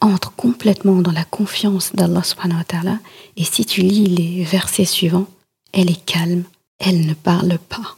entre 0.00 0.32
complètement 0.32 1.02
dans 1.02 1.12
la 1.12 1.24
confiance 1.24 1.92
d'Allah 1.94 2.22
subhanahu 2.22 2.58
wa 2.58 2.64
ta'ala. 2.64 2.98
Et 3.36 3.44
si 3.44 3.64
tu 3.64 3.80
lis 3.82 4.06
les 4.06 4.44
versets 4.44 4.84
suivants, 4.84 5.26
elle 5.72 5.90
est 5.90 6.04
calme, 6.04 6.44
elle 6.78 7.06
ne 7.06 7.14
parle 7.14 7.58
pas, 7.68 7.96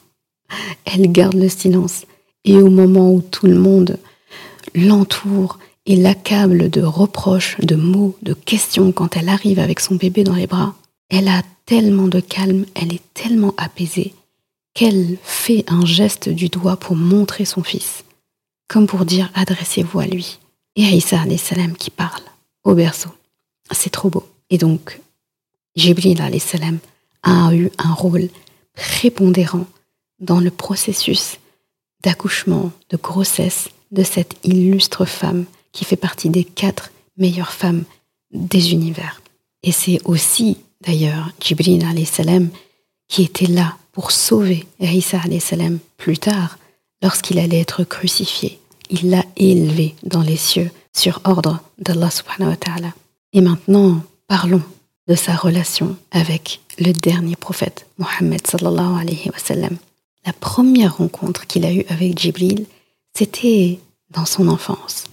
elle 0.85 1.11
garde 1.13 1.35
le 1.35 1.49
silence. 1.49 2.05
Et 2.45 2.57
au 2.57 2.71
moment 2.71 3.13
où 3.13 3.21
tout 3.21 3.47
le 3.47 3.59
monde 3.59 3.99
l'entoure 4.75 5.59
et 5.89 5.97
l'accable 5.97 6.69
de 6.69 6.83
reproches, 6.83 7.57
de 7.61 7.75
mots, 7.75 8.15
de 8.21 8.35
questions 8.35 8.93
quand 8.93 9.17
elle 9.17 9.31
arrive 9.31 9.59
avec 9.59 9.81
son 9.81 9.95
bébé 9.95 10.23
dans 10.23 10.35
les 10.35 10.47
bras, 10.47 10.75
elle 11.09 11.29
a 11.29 11.43
tellement 11.65 12.09
de 12.09 12.21
calme, 12.21 12.67
elle 12.75 12.93
est 12.93 13.15
tellement 13.15 13.55
apaisée 13.57 14.15
qu'elle 14.75 15.17
fait 15.23 15.65
un 15.67 15.87
geste 15.87 16.29
du 16.29 16.51
doigt 16.51 16.77
pour 16.77 16.95
montrer 16.95 17.47
son 17.47 17.63
fils, 17.63 18.05
comme 18.69 18.87
pour 18.87 19.07
dire 19.07 19.31
adressez-vous 19.35 19.99
à 19.99 20.07
lui. 20.07 20.39
Et 20.77 20.85
Aïssa 20.85 21.25
salam 21.39 21.75
qui 21.75 21.91
parle 21.91 22.23
au 22.65 22.75
berceau. 22.75 23.11
C'est 23.71 23.91
trop 23.91 24.11
beau. 24.11 24.29
Et 24.51 24.59
donc, 24.59 25.01
Jibril 25.75 26.21
salam 26.39 26.79
a 27.23 27.55
eu 27.55 27.71
un 27.79 27.95
rôle 27.95 28.29
prépondérant 28.75 29.67
dans 30.21 30.41
le 30.41 30.51
processus 30.51 31.39
d'accouchement, 32.05 32.73
de 32.91 32.99
grossesse 32.99 33.71
de 33.91 34.03
cette 34.03 34.35
illustre 34.45 35.07
femme 35.07 35.47
qui 35.79 35.85
fait 35.85 35.95
partie 35.95 36.29
des 36.29 36.43
quatre 36.43 36.91
meilleures 37.17 37.53
femmes 37.53 37.85
des 38.33 38.73
univers. 38.73 39.23
Et 39.63 39.71
c'est 39.71 40.01
aussi, 40.05 40.57
d'ailleurs, 40.81 41.31
Jibril 41.41 41.85
salam 42.05 42.49
qui 43.07 43.23
était 43.23 43.47
là 43.47 43.77
pour 43.93 44.11
sauver 44.11 44.67
Isa 44.81 45.21
salam 45.39 45.79
plus 45.97 46.19
tard, 46.19 46.59
lorsqu'il 47.01 47.39
allait 47.39 47.61
être 47.61 47.85
crucifié. 47.85 48.59
Il 48.91 49.11
l'a 49.11 49.25
élevé 49.37 49.95
dans 50.03 50.23
les 50.23 50.37
cieux 50.37 50.73
sur 50.93 51.21
ordre 51.23 51.61
d'Allah. 51.79 52.11
Et 53.33 53.41
maintenant, 53.41 54.03
parlons 54.27 54.63
de 55.07 55.15
sa 55.15 55.37
relation 55.37 55.97
avec 56.11 56.61
le 56.81 56.93
dernier 56.93 57.37
prophète, 57.37 57.87
Mohammed 57.99 58.45
sallallahu 58.45 59.01
alayhi 59.01 59.31
wa 59.31 59.39
sallam. 59.39 59.77
La 60.27 60.33
première 60.33 60.97
rencontre 60.97 61.47
qu'il 61.47 61.65
a 61.65 61.73
eue 61.73 61.85
avec 61.89 62.19
Jibril, 62.19 62.67
c'était 63.17 63.79
dans 64.11 64.27
son 64.27 64.49
enfance, 64.49 65.05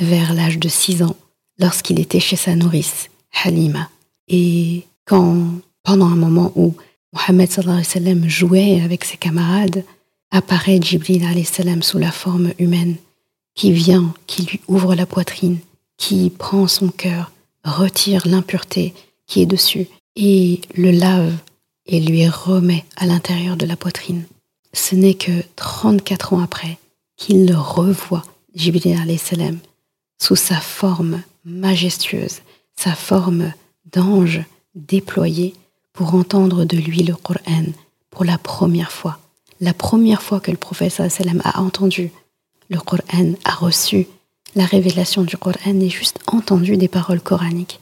vers 0.00 0.34
l'âge 0.34 0.58
de 0.58 0.68
6 0.68 1.02
ans, 1.02 1.16
lorsqu'il 1.58 2.00
était 2.00 2.20
chez 2.20 2.36
sa 2.36 2.54
nourrice, 2.54 3.08
Halima. 3.44 3.88
Et 4.28 4.84
quand, 5.04 5.46
pendant 5.82 6.06
un 6.06 6.16
moment 6.16 6.52
où 6.54 6.74
Mohammed 7.12 7.50
sallam 7.50 8.28
jouait 8.28 8.80
avec 8.82 9.04
ses 9.04 9.16
camarades, 9.16 9.84
apparaît 10.30 10.80
Jibril 10.80 11.24
salam 11.46 11.82
sous 11.82 11.98
la 11.98 12.12
forme 12.12 12.52
humaine, 12.58 12.96
qui 13.54 13.72
vient, 13.72 14.14
qui 14.26 14.42
lui 14.42 14.60
ouvre 14.68 14.94
la 14.94 15.06
poitrine, 15.06 15.58
qui 15.96 16.30
prend 16.30 16.68
son 16.68 16.88
cœur, 16.88 17.32
retire 17.64 18.26
l'impureté 18.26 18.94
qui 19.26 19.42
est 19.42 19.46
dessus 19.46 19.88
et 20.16 20.60
le 20.74 20.90
lave 20.90 21.34
et 21.86 22.00
lui 22.00 22.26
remet 22.28 22.84
à 22.96 23.06
l'intérieur 23.06 23.56
de 23.56 23.66
la 23.66 23.76
poitrine. 23.76 24.24
Ce 24.72 24.94
n'est 24.94 25.14
que 25.14 25.32
34 25.56 26.34
ans 26.34 26.40
après 26.40 26.78
qu'il 27.16 27.46
le 27.46 27.56
revoit 27.56 28.24
Jibril 28.54 29.18
salam 29.18 29.58
sous 30.18 30.36
sa 30.36 30.60
forme 30.60 31.22
majestueuse, 31.44 32.40
sa 32.76 32.94
forme 32.94 33.52
d'ange 33.92 34.42
déployé 34.74 35.54
pour 35.92 36.14
entendre 36.14 36.64
de 36.64 36.76
lui 36.76 37.02
le 37.02 37.14
Coran 37.14 37.64
pour 38.10 38.24
la 38.24 38.38
première 38.38 38.92
fois. 38.92 39.18
La 39.60 39.74
première 39.74 40.22
fois 40.22 40.40
que 40.40 40.50
le 40.50 40.56
prophète 40.56 41.00
a 41.00 41.60
entendu 41.60 42.12
le 42.68 42.78
Coran, 42.78 43.32
a 43.44 43.54
reçu 43.54 44.06
la 44.54 44.64
révélation 44.64 45.22
du 45.22 45.36
Coran 45.36 45.80
et 45.80 45.90
juste 45.90 46.20
entendu 46.26 46.76
des 46.76 46.88
paroles 46.88 47.20
coraniques, 47.20 47.80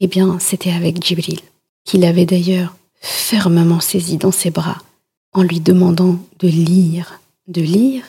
eh 0.00 0.06
bien, 0.06 0.38
c'était 0.38 0.72
avec 0.72 1.02
Jibril, 1.04 1.40
qu'il 1.84 2.04
avait 2.04 2.26
d'ailleurs 2.26 2.76
fermement 3.00 3.80
saisi 3.80 4.16
dans 4.16 4.32
ses 4.32 4.50
bras 4.50 4.78
en 5.32 5.42
lui 5.42 5.60
demandant 5.60 6.18
de 6.38 6.48
lire, 6.48 7.20
de 7.48 7.62
lire 7.62 8.04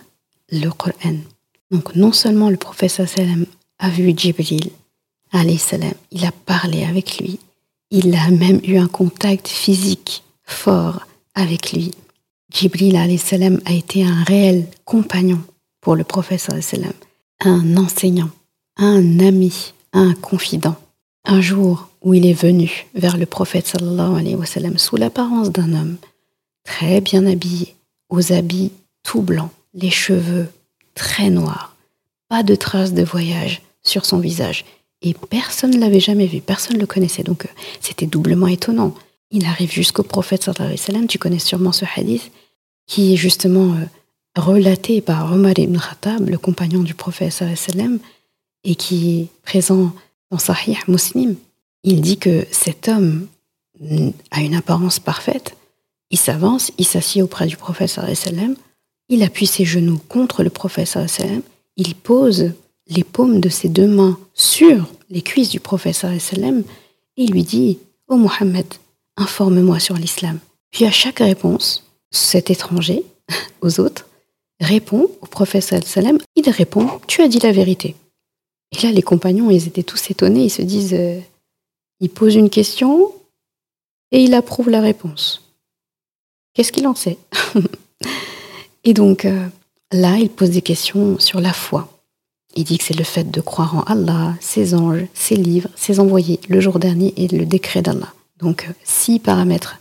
le 0.49 0.69
Coran. 0.69 1.17
Donc 1.71 1.95
non 1.95 2.11
seulement 2.11 2.49
le 2.49 2.57
prophète 2.57 3.01
a 3.79 3.89
vu 3.89 4.13
Jibril, 4.15 4.71
salam, 5.57 5.93
il 6.11 6.25
a 6.25 6.31
parlé 6.31 6.83
avec 6.83 7.19
lui, 7.19 7.39
il 7.91 8.15
a 8.15 8.29
même 8.29 8.59
eu 8.63 8.77
un 8.77 8.87
contact 8.87 9.47
physique 9.47 10.23
fort 10.43 11.05
avec 11.35 11.71
lui. 11.73 11.91
Jibril 12.53 13.19
salam 13.19 13.59
a 13.65 13.73
été 13.73 14.03
un 14.03 14.23
réel 14.23 14.67
compagnon 14.85 15.41
pour 15.81 15.95
le 15.95 16.03
prophète 16.03 16.49
un 17.41 17.77
enseignant, 17.77 18.29
un 18.77 19.19
ami, 19.19 19.73
un 19.93 20.13
confident. 20.13 20.75
Un 21.25 21.41
jour 21.41 21.89
où 22.01 22.13
il 22.13 22.25
est 22.25 22.33
venu 22.33 22.87
vers 22.95 23.17
le 23.17 23.25
prophète 23.25 23.67
sous 23.67 24.95
l'apparence 24.95 25.51
d'un 25.51 25.73
homme, 25.73 25.97
très 26.63 27.01
bien 27.01 27.25
habillé, 27.25 27.75
aux 28.09 28.31
habits 28.31 28.71
tout 29.03 29.21
blancs, 29.21 29.51
les 29.73 29.89
cheveux 29.89 30.47
très 30.95 31.29
noir, 31.29 31.75
pas 32.29 32.43
de 32.43 32.55
traces 32.55 32.93
de 32.93 33.03
voyage 33.03 33.61
sur 33.87 34.05
son 34.05 34.19
visage. 34.19 34.65
Et 35.01 35.13
personne 35.13 35.71
ne 35.71 35.79
l'avait 35.79 35.99
jamais 35.99 36.25
vu, 36.25 36.41
personne 36.41 36.75
ne 36.75 36.81
le 36.81 36.87
connaissait. 36.87 37.23
Donc 37.23 37.45
euh, 37.45 37.49
c'était 37.81 38.05
doublement 38.05 38.47
étonnant. 38.47 38.93
Il 39.31 39.45
arrive 39.45 39.71
jusqu'au 39.71 40.03
prophète 40.03 40.43
sallallahu 40.43 41.07
tu 41.07 41.19
connais 41.19 41.39
sûrement 41.39 41.71
ce 41.71 41.85
hadith, 41.95 42.31
qui 42.87 43.13
est 43.13 43.17
justement 43.17 43.73
euh, 43.73 43.85
relaté 44.39 45.01
par 45.01 45.31
Omar 45.31 45.57
ibn 45.57 45.77
Khattab, 45.77 46.29
le 46.29 46.37
compagnon 46.37 46.83
du 46.83 46.93
prophète 46.93 47.33
sallallahu 47.33 47.99
et 48.63 48.75
qui 48.75 49.19
est 49.19 49.27
présent 49.43 49.93
dans 50.31 50.39
Sahih 50.39 50.77
Muslim. 50.87 51.35
Il 51.83 52.01
dit 52.01 52.17
que 52.17 52.45
cet 52.51 52.87
homme 52.87 53.27
a 54.31 54.41
une 54.41 54.55
apparence 54.55 54.99
parfaite, 54.99 55.55
il 56.09 56.17
s'avance, 56.17 56.71
il 56.79 56.85
s'assied 56.85 57.21
auprès 57.21 57.45
du 57.45 57.57
prophète 57.57 57.89
sallallahu 57.89 58.55
il 59.09 59.23
appuie 59.23 59.47
ses 59.47 59.65
genoux 59.65 59.99
contre 60.09 60.43
le 60.43 60.49
prophète 60.49 60.87
sallam, 60.87 61.41
il 61.77 61.95
pose 61.95 62.53
les 62.89 63.03
paumes 63.03 63.39
de 63.39 63.49
ses 63.49 63.69
deux 63.69 63.87
mains 63.87 64.17
sur 64.33 64.87
les 65.09 65.21
cuisses 65.21 65.49
du 65.49 65.59
sallam 65.99 66.63
et 67.17 67.23
il 67.23 67.31
lui 67.31 67.43
dit 67.43 67.79
Ô 68.07 68.13
oh 68.13 68.17
Mohammed, 68.17 68.65
informe-moi 69.17 69.79
sur 69.79 69.95
l'islam. 69.95 70.39
Puis 70.71 70.85
à 70.85 70.91
chaque 70.91 71.19
réponse, 71.19 71.85
cet 72.11 72.49
étranger, 72.49 73.03
aux 73.61 73.79
autres, 73.79 74.07
répond 74.59 75.09
au 75.21 75.25
prophète 75.25 75.63
sallam, 75.85 76.17
il 76.35 76.49
répond 76.49 76.87
Tu 77.07 77.21
as 77.21 77.27
dit 77.27 77.39
la 77.39 77.51
vérité. 77.51 77.95
Et 78.71 78.81
là, 78.85 78.91
les 78.91 79.01
compagnons, 79.01 79.49
ils 79.49 79.67
étaient 79.67 79.83
tous 79.83 80.11
étonnés, 80.11 80.45
ils 80.45 80.49
se 80.49 80.61
disent 80.61 80.93
euh, 80.93 81.19
Il 81.99 82.09
pose 82.09 82.35
une 82.35 82.49
question 82.49 83.11
et 84.11 84.21
il 84.21 84.33
approuve 84.33 84.69
la 84.69 84.81
réponse. 84.81 85.43
Qu'est-ce 86.53 86.71
qu'il 86.71 86.87
en 86.87 86.95
sait? 86.95 87.17
Et 88.83 88.93
donc 88.93 89.25
euh, 89.25 89.47
là, 89.91 90.17
il 90.17 90.29
pose 90.29 90.51
des 90.51 90.61
questions 90.61 91.19
sur 91.19 91.41
la 91.41 91.53
foi. 91.53 91.96
Il 92.57 92.63
dit 92.63 92.79
que 92.79 92.83
c'est 92.83 92.97
le 92.97 93.03
fait 93.03 93.29
de 93.29 93.39
croire 93.39 93.75
en 93.75 93.81
Allah, 93.83 94.33
ses 94.41 94.73
anges, 94.73 95.05
ses 95.13 95.35
livres, 95.35 95.69
ses 95.75 95.99
envoyés, 95.99 96.39
le 96.49 96.59
jour 96.59 96.79
dernier 96.79 97.13
et 97.15 97.27
le 97.27 97.45
décret 97.45 97.83
d'Allah. 97.83 98.11
Donc 98.39 98.65
euh, 98.67 98.73
six 98.83 99.19
paramètres. 99.19 99.77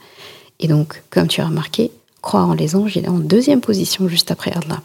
Et 0.60 0.68
donc, 0.68 1.02
comme 1.08 1.26
tu 1.26 1.40
as 1.40 1.46
remarqué, 1.46 1.90
croire 2.20 2.48
en 2.48 2.54
les 2.54 2.76
anges, 2.76 2.98
est 2.98 3.08
en 3.08 3.18
deuxième 3.18 3.62
position 3.62 4.08
juste 4.08 4.30
après 4.30 4.52
Allah. 4.52 4.82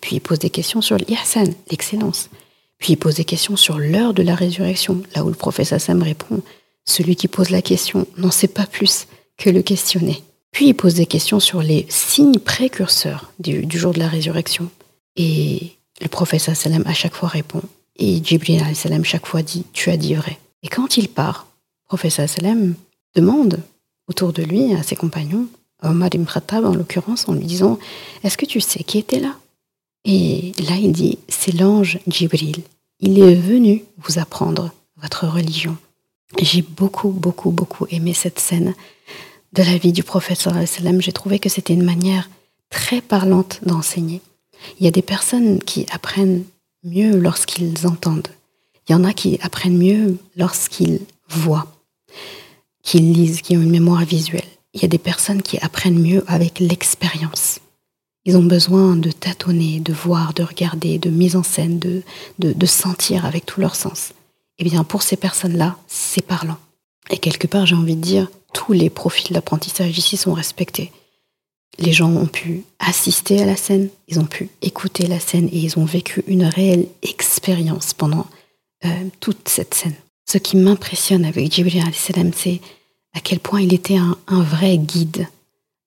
Puis 0.00 0.16
il 0.16 0.20
pose 0.20 0.38
des 0.38 0.50
questions 0.50 0.80
sur 0.80 0.96
l'ihsan, 0.96 1.52
l'excellence. 1.68 2.30
Puis 2.78 2.92
il 2.92 2.96
pose 2.96 3.16
des 3.16 3.24
questions 3.24 3.56
sur 3.56 3.80
l'heure 3.80 4.14
de 4.14 4.22
la 4.22 4.36
résurrection, 4.36 5.02
là 5.16 5.24
où 5.24 5.28
le 5.28 5.34
professeur 5.34 5.80
Sam 5.80 6.02
répond, 6.02 6.42
celui 6.84 7.16
qui 7.16 7.26
pose 7.26 7.50
la 7.50 7.62
question 7.62 8.06
n'en 8.18 8.30
sait 8.30 8.46
pas 8.46 8.66
plus 8.66 9.08
que 9.36 9.50
le 9.50 9.62
questionné. 9.62 10.22
Puis 10.52 10.68
il 10.68 10.74
pose 10.74 10.94
des 10.94 11.06
questions 11.06 11.40
sur 11.40 11.60
les 11.60 11.86
signes 11.88 12.38
précurseurs 12.38 13.32
du, 13.40 13.66
jour 13.70 13.92
de 13.92 13.98
la 13.98 14.08
résurrection. 14.08 14.70
Et 15.16 15.72
le 16.00 16.08
prophète 16.08 16.40
sallam 16.40 16.82
à 16.86 16.94
chaque 16.94 17.14
fois 17.14 17.28
répond. 17.28 17.62
Et 17.96 18.22
Jibril 18.22 18.62
sallam 18.74 19.04
chaque 19.04 19.26
fois 19.26 19.42
dit 19.42 19.64
Tu 19.72 19.90
as 19.90 19.96
dit 19.96 20.14
vrai. 20.14 20.38
Et 20.62 20.68
quand 20.68 20.96
il 20.96 21.08
part, 21.08 21.46
le 21.84 21.96
prophète 21.96 22.20
demande 23.14 23.60
autour 24.08 24.32
de 24.32 24.42
lui, 24.42 24.74
à 24.74 24.82
ses 24.82 24.96
compagnons, 24.96 25.46
à 25.80 25.90
Omar 25.90 26.10
ibn 26.12 26.24
Khattab 26.24 26.64
en 26.64 26.74
l'occurrence, 26.74 27.28
en 27.28 27.34
lui 27.34 27.44
disant 27.44 27.78
Est-ce 28.22 28.36
que 28.36 28.46
tu 28.46 28.60
sais 28.60 28.82
qui 28.82 28.98
était 28.98 29.20
là? 29.20 29.34
Et 30.04 30.52
là 30.58 30.76
il 30.76 30.92
dit 30.92 31.18
C'est 31.28 31.52
l'ange 31.52 31.98
Jibril. 32.06 32.62
Il 33.00 33.18
est 33.18 33.34
venu 33.34 33.84
vous 33.98 34.18
apprendre 34.18 34.70
votre 34.96 35.26
religion. 35.26 35.76
J'ai 36.40 36.62
beaucoup, 36.62 37.10
beaucoup, 37.10 37.50
beaucoup 37.50 37.86
aimé 37.90 38.14
cette 38.14 38.40
scène 38.40 38.74
de 39.52 39.62
la 39.62 39.78
vie 39.78 39.92
du 39.92 40.02
prophète 40.02 40.48
j'ai 41.00 41.12
trouvé 41.12 41.38
que 41.38 41.48
c'était 41.48 41.74
une 41.74 41.84
manière 41.84 42.28
très 42.70 43.00
parlante 43.00 43.60
d'enseigner. 43.64 44.20
Il 44.78 44.84
y 44.84 44.88
a 44.88 44.92
des 44.92 45.02
personnes 45.02 45.62
qui 45.62 45.86
apprennent 45.90 46.44
mieux 46.84 47.18
lorsqu'ils 47.18 47.86
entendent. 47.86 48.28
Il 48.88 48.92
y 48.92 48.94
en 48.94 49.04
a 49.04 49.12
qui 49.12 49.38
apprennent 49.42 49.78
mieux 49.78 50.18
lorsqu'ils 50.36 51.00
voient, 51.28 51.66
qu'ils 52.82 53.12
lisent, 53.12 53.42
qui 53.42 53.56
ont 53.56 53.62
une 53.62 53.70
mémoire 53.70 54.04
visuelle. 54.04 54.44
Il 54.74 54.82
y 54.82 54.84
a 54.84 54.88
des 54.88 54.98
personnes 54.98 55.42
qui 55.42 55.58
apprennent 55.58 56.00
mieux 56.00 56.22
avec 56.28 56.60
l'expérience. 56.60 57.60
Ils 58.26 58.36
ont 58.36 58.42
besoin 58.42 58.96
de 58.96 59.10
tâtonner, 59.10 59.80
de 59.80 59.92
voir, 59.92 60.34
de 60.34 60.42
regarder, 60.42 60.98
de 60.98 61.10
mise 61.10 61.36
en 61.36 61.42
scène, 61.42 61.78
de, 61.78 62.02
de, 62.38 62.66
sentir 62.66 63.24
avec 63.24 63.46
tous 63.46 63.60
leurs 63.60 63.76
sens. 63.76 64.12
eh 64.58 64.64
bien 64.64 64.84
pour 64.84 65.02
ces 65.02 65.16
personnes-là, 65.16 65.76
c'est 65.86 66.26
parlant. 66.26 66.58
Et 67.10 67.18
quelque 67.18 67.46
part, 67.46 67.66
j'ai 67.66 67.76
envie 67.76 67.96
de 67.96 68.00
dire, 68.00 68.28
tous 68.52 68.72
les 68.72 68.90
profils 68.90 69.32
d'apprentissage 69.32 69.96
ici 69.96 70.16
sont 70.16 70.32
respectés. 70.32 70.92
Les 71.78 71.92
gens 71.92 72.10
ont 72.10 72.26
pu 72.26 72.64
assister 72.78 73.42
à 73.42 73.46
la 73.46 73.56
scène, 73.56 73.88
ils 74.08 74.18
ont 74.18 74.24
pu 74.24 74.48
écouter 74.62 75.06
la 75.06 75.20
scène 75.20 75.48
et 75.52 75.58
ils 75.58 75.78
ont 75.78 75.84
vécu 75.84 76.24
une 76.26 76.44
réelle 76.44 76.86
expérience 77.02 77.92
pendant 77.92 78.26
euh, 78.84 78.88
toute 79.20 79.48
cette 79.48 79.74
scène. 79.74 79.94
Ce 80.28 80.38
qui 80.38 80.56
m'impressionne 80.56 81.24
avec 81.24 81.52
Jibril 81.52 81.82
salam, 81.94 82.32
c'est 82.34 82.60
à 83.14 83.20
quel 83.20 83.40
point 83.40 83.60
il 83.60 83.72
était 83.72 83.96
un, 83.96 84.42
vrai 84.42 84.78
guide, 84.78 85.28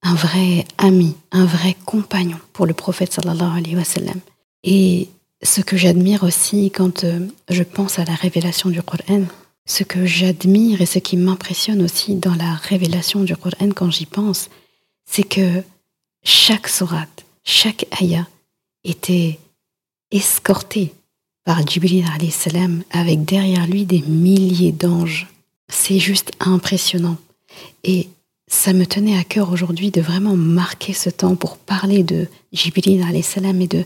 un 0.02 0.14
vrai 0.14 0.64
ami, 0.78 1.14
un 1.30 1.44
vrai 1.44 1.76
compagnon 1.84 2.38
pour 2.52 2.66
le 2.66 2.74
prophète. 2.74 3.18
Et 4.64 5.08
ce 5.42 5.60
que 5.60 5.76
j'admire 5.76 6.22
aussi 6.24 6.70
quand 6.70 7.04
euh, 7.04 7.26
je 7.48 7.62
pense 7.62 7.98
à 7.98 8.04
la 8.04 8.14
révélation 8.14 8.70
du 8.70 8.82
Coran, 8.82 9.22
ce 9.66 9.84
que 9.84 10.06
j'admire 10.06 10.80
et 10.80 10.86
ce 10.86 10.98
qui 10.98 11.16
m'impressionne 11.16 11.82
aussi 11.82 12.14
dans 12.14 12.34
la 12.34 12.54
révélation 12.54 13.20
du 13.20 13.36
Coran 13.36 13.70
quand 13.74 13.90
j'y 13.90 14.06
pense, 14.06 14.50
c'est 15.04 15.22
que 15.22 15.62
chaque 16.22 16.68
sourate, 16.68 17.24
chaque 17.44 17.86
ayah 18.00 18.26
était 18.84 19.38
escorté 20.10 20.92
par 21.44 21.66
Jibril 21.66 22.04
salam 22.30 22.82
avec 22.90 23.24
derrière 23.24 23.66
lui 23.66 23.84
des 23.84 24.02
milliers 24.02 24.72
d'anges. 24.72 25.28
C'est 25.68 25.98
juste 25.98 26.32
impressionnant. 26.40 27.16
Et 27.84 28.08
ça 28.46 28.72
me 28.72 28.84
tenait 28.84 29.18
à 29.18 29.24
cœur 29.24 29.50
aujourd'hui 29.50 29.90
de 29.90 30.00
vraiment 30.00 30.36
marquer 30.36 30.92
ce 30.92 31.08
temps 31.10 31.36
pour 31.36 31.56
parler 31.56 32.02
de 32.02 32.28
Jibril 32.52 33.04
salam 33.22 33.60
et 33.60 33.68
de, 33.68 33.84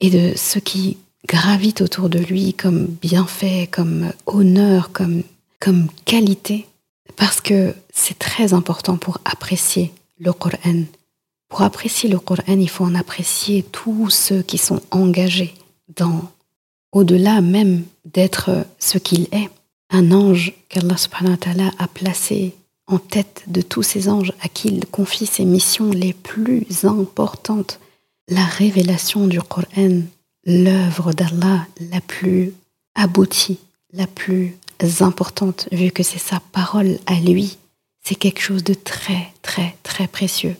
et 0.00 0.10
de 0.10 0.36
ce 0.36 0.58
qui 0.58 0.98
gravite 1.26 1.80
autour 1.80 2.08
de 2.08 2.18
lui 2.18 2.54
comme 2.54 2.86
bienfait, 2.86 3.68
comme 3.70 4.12
honneur, 4.26 4.92
comme, 4.92 5.22
comme 5.60 5.88
qualité. 6.04 6.66
Parce 7.16 7.40
que 7.40 7.74
c'est 7.92 8.18
très 8.18 8.52
important 8.52 8.96
pour 8.96 9.18
apprécier 9.24 9.92
le 10.18 10.32
Coran. 10.32 10.84
Pour 11.48 11.62
apprécier 11.62 12.08
le 12.08 12.18
Coran, 12.18 12.42
il 12.46 12.68
faut 12.68 12.84
en 12.84 12.94
apprécier 12.94 13.62
tous 13.62 14.10
ceux 14.10 14.42
qui 14.42 14.58
sont 14.58 14.82
engagés 14.90 15.54
dans, 15.96 16.30
au-delà 16.92 17.40
même 17.40 17.84
d'être 18.04 18.66
ce 18.78 18.98
qu'il 18.98 19.28
est, 19.32 19.48
un 19.90 20.12
ange 20.12 20.52
qu'Allah 20.68 20.96
subhanahu 20.96 21.32
wa 21.32 21.36
ta'ala 21.38 21.70
a 21.78 21.88
placé 21.88 22.54
en 22.86 22.98
tête 22.98 23.44
de 23.46 23.62
tous 23.62 23.82
ces 23.82 24.08
anges 24.08 24.32
à 24.40 24.48
qui 24.48 24.68
il 24.68 24.86
confie 24.86 25.26
ses 25.26 25.44
missions 25.44 25.90
les 25.90 26.12
plus 26.12 26.66
importantes. 26.84 27.80
La 28.28 28.44
révélation 28.44 29.26
du 29.26 29.40
Coran, 29.40 30.02
l'œuvre 30.44 31.12
d'Allah 31.12 31.66
la 31.90 32.00
plus 32.02 32.52
aboutie, 32.94 33.58
la 33.92 34.06
plus 34.06 34.56
importante, 35.00 35.68
vu 35.72 35.90
que 35.90 36.02
c'est 36.02 36.18
sa 36.18 36.40
parole 36.52 36.98
à 37.06 37.14
lui, 37.14 37.56
c'est 38.04 38.14
quelque 38.14 38.40
chose 38.40 38.64
de 38.64 38.74
très, 38.74 39.32
très, 39.42 39.76
très 39.82 40.06
précieux. 40.06 40.56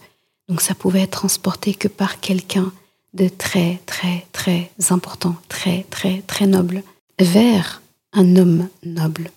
Donc 0.49 0.61
ça 0.61 0.75
pouvait 0.75 1.03
être 1.03 1.19
transporté 1.19 1.75
que 1.75 1.89
par 1.89 2.21
quelqu'un 2.21 2.73
de 3.15 3.29
très, 3.29 3.81
très, 3.87 4.27
très 4.33 4.71
important, 4.91 5.37
très, 5.49 5.85
très, 5.91 6.23
très 6.23 6.47
noble, 6.47 6.83
vers 7.19 7.83
un 8.13 8.37
homme 8.37 8.69
noble, 8.85 9.31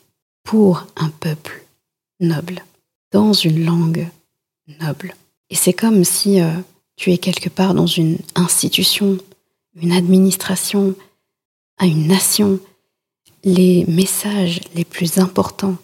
pour 0.44 0.88
un 0.96 1.10
peuple 1.10 1.66
noble, 2.20 2.64
dans 3.12 3.34
une 3.34 3.66
langue 3.66 4.08
noble. 4.80 5.16
Et 5.50 5.56
c'est 5.56 5.74
comme 5.74 6.04
si 6.04 6.42
euh, 6.42 6.52
tu 6.96 7.12
es 7.12 7.18
quelque 7.18 7.50
part 7.50 7.74
dans 7.74 7.88
une 7.88 8.18
institution, 8.36 9.18
une 9.76 9.92
administration, 9.92 10.96
à 11.78 11.86
une 11.86 12.08
nation, 12.08 12.60
les 13.44 13.86
messages 13.88 14.62
les 14.76 14.86
plus 14.86 15.18
importants, 15.18 15.78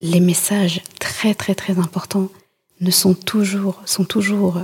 les 0.00 0.20
messages 0.20 0.82
très 0.98 1.34
très 1.34 1.54
très 1.54 1.78
importants 1.78 2.30
ne 2.80 2.90
sont 2.90 3.14
toujours, 3.14 3.80
sont 3.84 4.04
toujours 4.04 4.62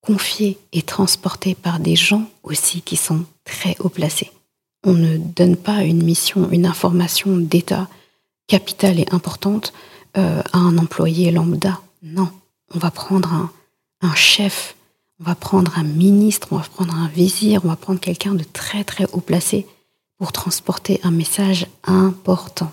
confiés 0.00 0.58
et 0.72 0.82
transportés 0.82 1.54
par 1.54 1.80
des 1.80 1.96
gens 1.96 2.28
aussi 2.42 2.82
qui 2.82 2.96
sont 2.96 3.24
très 3.44 3.76
haut 3.80 3.88
placés. 3.88 4.30
On 4.84 4.92
ne 4.92 5.16
donne 5.16 5.56
pas 5.56 5.82
une 5.82 6.02
mission, 6.02 6.50
une 6.50 6.66
information 6.66 7.36
d'État 7.36 7.88
capitale 8.46 9.00
et 9.00 9.06
importante 9.10 9.72
euh, 10.16 10.42
à 10.52 10.58
un 10.58 10.76
employé 10.78 11.30
lambda. 11.30 11.80
Non, 12.02 12.28
on 12.74 12.78
va 12.78 12.90
prendre 12.90 13.32
un, 13.32 13.50
un 14.02 14.14
chef, 14.14 14.76
on 15.20 15.24
va 15.24 15.34
prendre 15.34 15.78
un 15.78 15.84
ministre, 15.84 16.48
on 16.50 16.58
va 16.58 16.64
prendre 16.64 16.94
un 16.94 17.08
vizir, 17.08 17.64
on 17.64 17.68
va 17.68 17.76
prendre 17.76 18.00
quelqu'un 18.00 18.34
de 18.34 18.44
très 18.44 18.84
très 18.84 19.06
haut 19.12 19.20
placé 19.20 19.66
pour 20.18 20.32
transporter 20.32 21.00
un 21.02 21.10
message 21.10 21.66
important. 21.84 22.72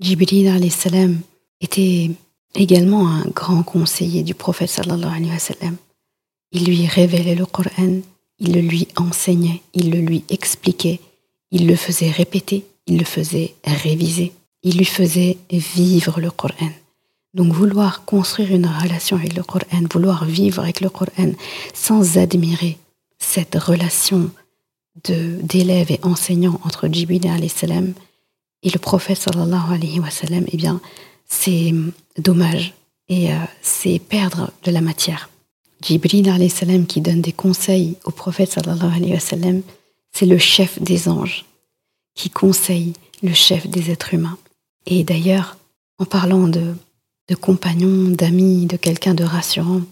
Jibril 0.00 0.70
salam 0.70 1.20
était 1.60 2.10
également 2.54 3.08
un 3.08 3.24
grand 3.26 3.62
conseiller 3.62 4.22
du 4.22 4.34
prophète 4.34 4.70
sallallahu 4.70 5.16
alayhi 5.16 5.30
wa 5.30 5.38
sallam. 5.38 5.76
Il 6.52 6.64
lui 6.64 6.86
révélait 6.86 7.34
le 7.36 7.46
Coran, 7.46 8.00
il 8.38 8.52
le 8.52 8.60
lui 8.60 8.88
enseignait, 8.96 9.62
il 9.74 9.90
le 9.90 10.00
lui 10.00 10.24
expliquait, 10.28 11.00
il 11.50 11.66
le 11.66 11.76
faisait 11.76 12.10
répéter, 12.10 12.64
il 12.86 12.98
le 12.98 13.04
faisait 13.04 13.54
réviser, 13.64 14.32
il 14.62 14.78
lui 14.78 14.84
faisait 14.84 15.38
vivre 15.50 16.20
le 16.20 16.30
Coran. 16.30 16.70
Donc 17.34 17.52
vouloir 17.52 18.04
construire 18.04 18.52
une 18.52 18.66
relation 18.66 19.16
avec 19.16 19.36
le 19.36 19.44
Coran, 19.44 19.82
vouloir 19.92 20.24
vivre 20.24 20.62
avec 20.62 20.80
le 20.80 20.90
Coran 20.90 21.32
sans 21.72 22.18
admirer 22.18 22.78
cette 23.18 23.54
relation 23.54 24.30
d'élève 25.04 25.92
et 25.92 26.00
enseignant 26.02 26.60
entre 26.64 26.88
Jibril 26.88 27.24
et 28.62 28.70
le 28.70 28.78
prophète 28.78 29.18
sallallahu 29.18 29.72
alayhi 29.72 30.00
wa 30.00 30.10
sallam, 30.10 30.44
eh 30.52 30.56
bien, 30.56 30.80
c'est 31.30 31.72
dommage 32.18 32.74
et 33.08 33.32
euh, 33.32 33.36
c'est 33.62 33.98
perdre 33.98 34.50
de 34.64 34.70
la 34.70 34.82
matière. 34.82 35.30
Jibril 35.82 36.50
salam 36.50 36.86
qui 36.86 37.00
donne 37.00 37.22
des 37.22 37.32
conseils 37.32 37.96
au 38.04 38.10
prophète 38.10 38.52
sallallahu 38.52 38.96
alayhi 38.96 39.14
wa 39.14 39.60
c'est 40.12 40.26
le 40.26 40.38
chef 40.38 40.82
des 40.82 41.08
anges 41.08 41.46
qui 42.14 42.28
conseille 42.28 42.92
le 43.22 43.32
chef 43.32 43.66
des 43.66 43.90
êtres 43.90 44.12
humains. 44.12 44.36
Et 44.86 45.04
d'ailleurs, 45.04 45.56
en 45.98 46.04
parlant 46.04 46.48
de, 46.48 46.74
de 47.28 47.34
compagnons, 47.34 48.08
d'amis, 48.10 48.66
de 48.66 48.76
quelqu'un 48.76 49.14
de 49.14 49.24
rassurant, 49.24 49.82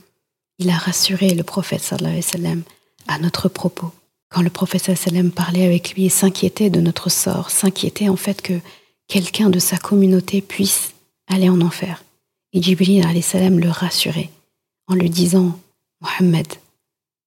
il 0.58 0.68
a 0.70 0.76
rassuré 0.76 1.34
le 1.34 1.44
prophète 1.44 1.82
sallallahu 1.82 2.20
alayhi 2.34 2.56
wa 2.58 3.14
à 3.14 3.18
notre 3.18 3.48
propos. 3.48 3.92
Quand 4.28 4.42
le 4.42 4.50
prophète 4.50 4.82
sallallahu 4.82 5.08
alayhi 5.08 5.26
wa 5.28 5.32
parlait 5.32 5.64
avec 5.64 5.94
lui 5.94 6.06
et 6.06 6.10
s'inquiétait 6.10 6.68
de 6.68 6.80
notre 6.80 7.10
sort, 7.10 7.50
s'inquiétait 7.50 8.08
en 8.08 8.16
fait 8.16 8.42
que 8.42 8.58
quelqu'un 9.06 9.48
de 9.48 9.58
sa 9.58 9.78
communauté 9.78 10.42
puisse 10.42 10.92
aller 11.28 11.48
en 11.48 11.60
enfer. 11.60 12.02
Et 12.52 12.62
Jibril 12.62 13.04
salam 13.22 13.58
le 13.58 13.70
rassurait 13.70 14.30
en 14.86 14.94
lui 14.94 15.10
disant 15.10 15.58
Mohammed, 16.00 16.46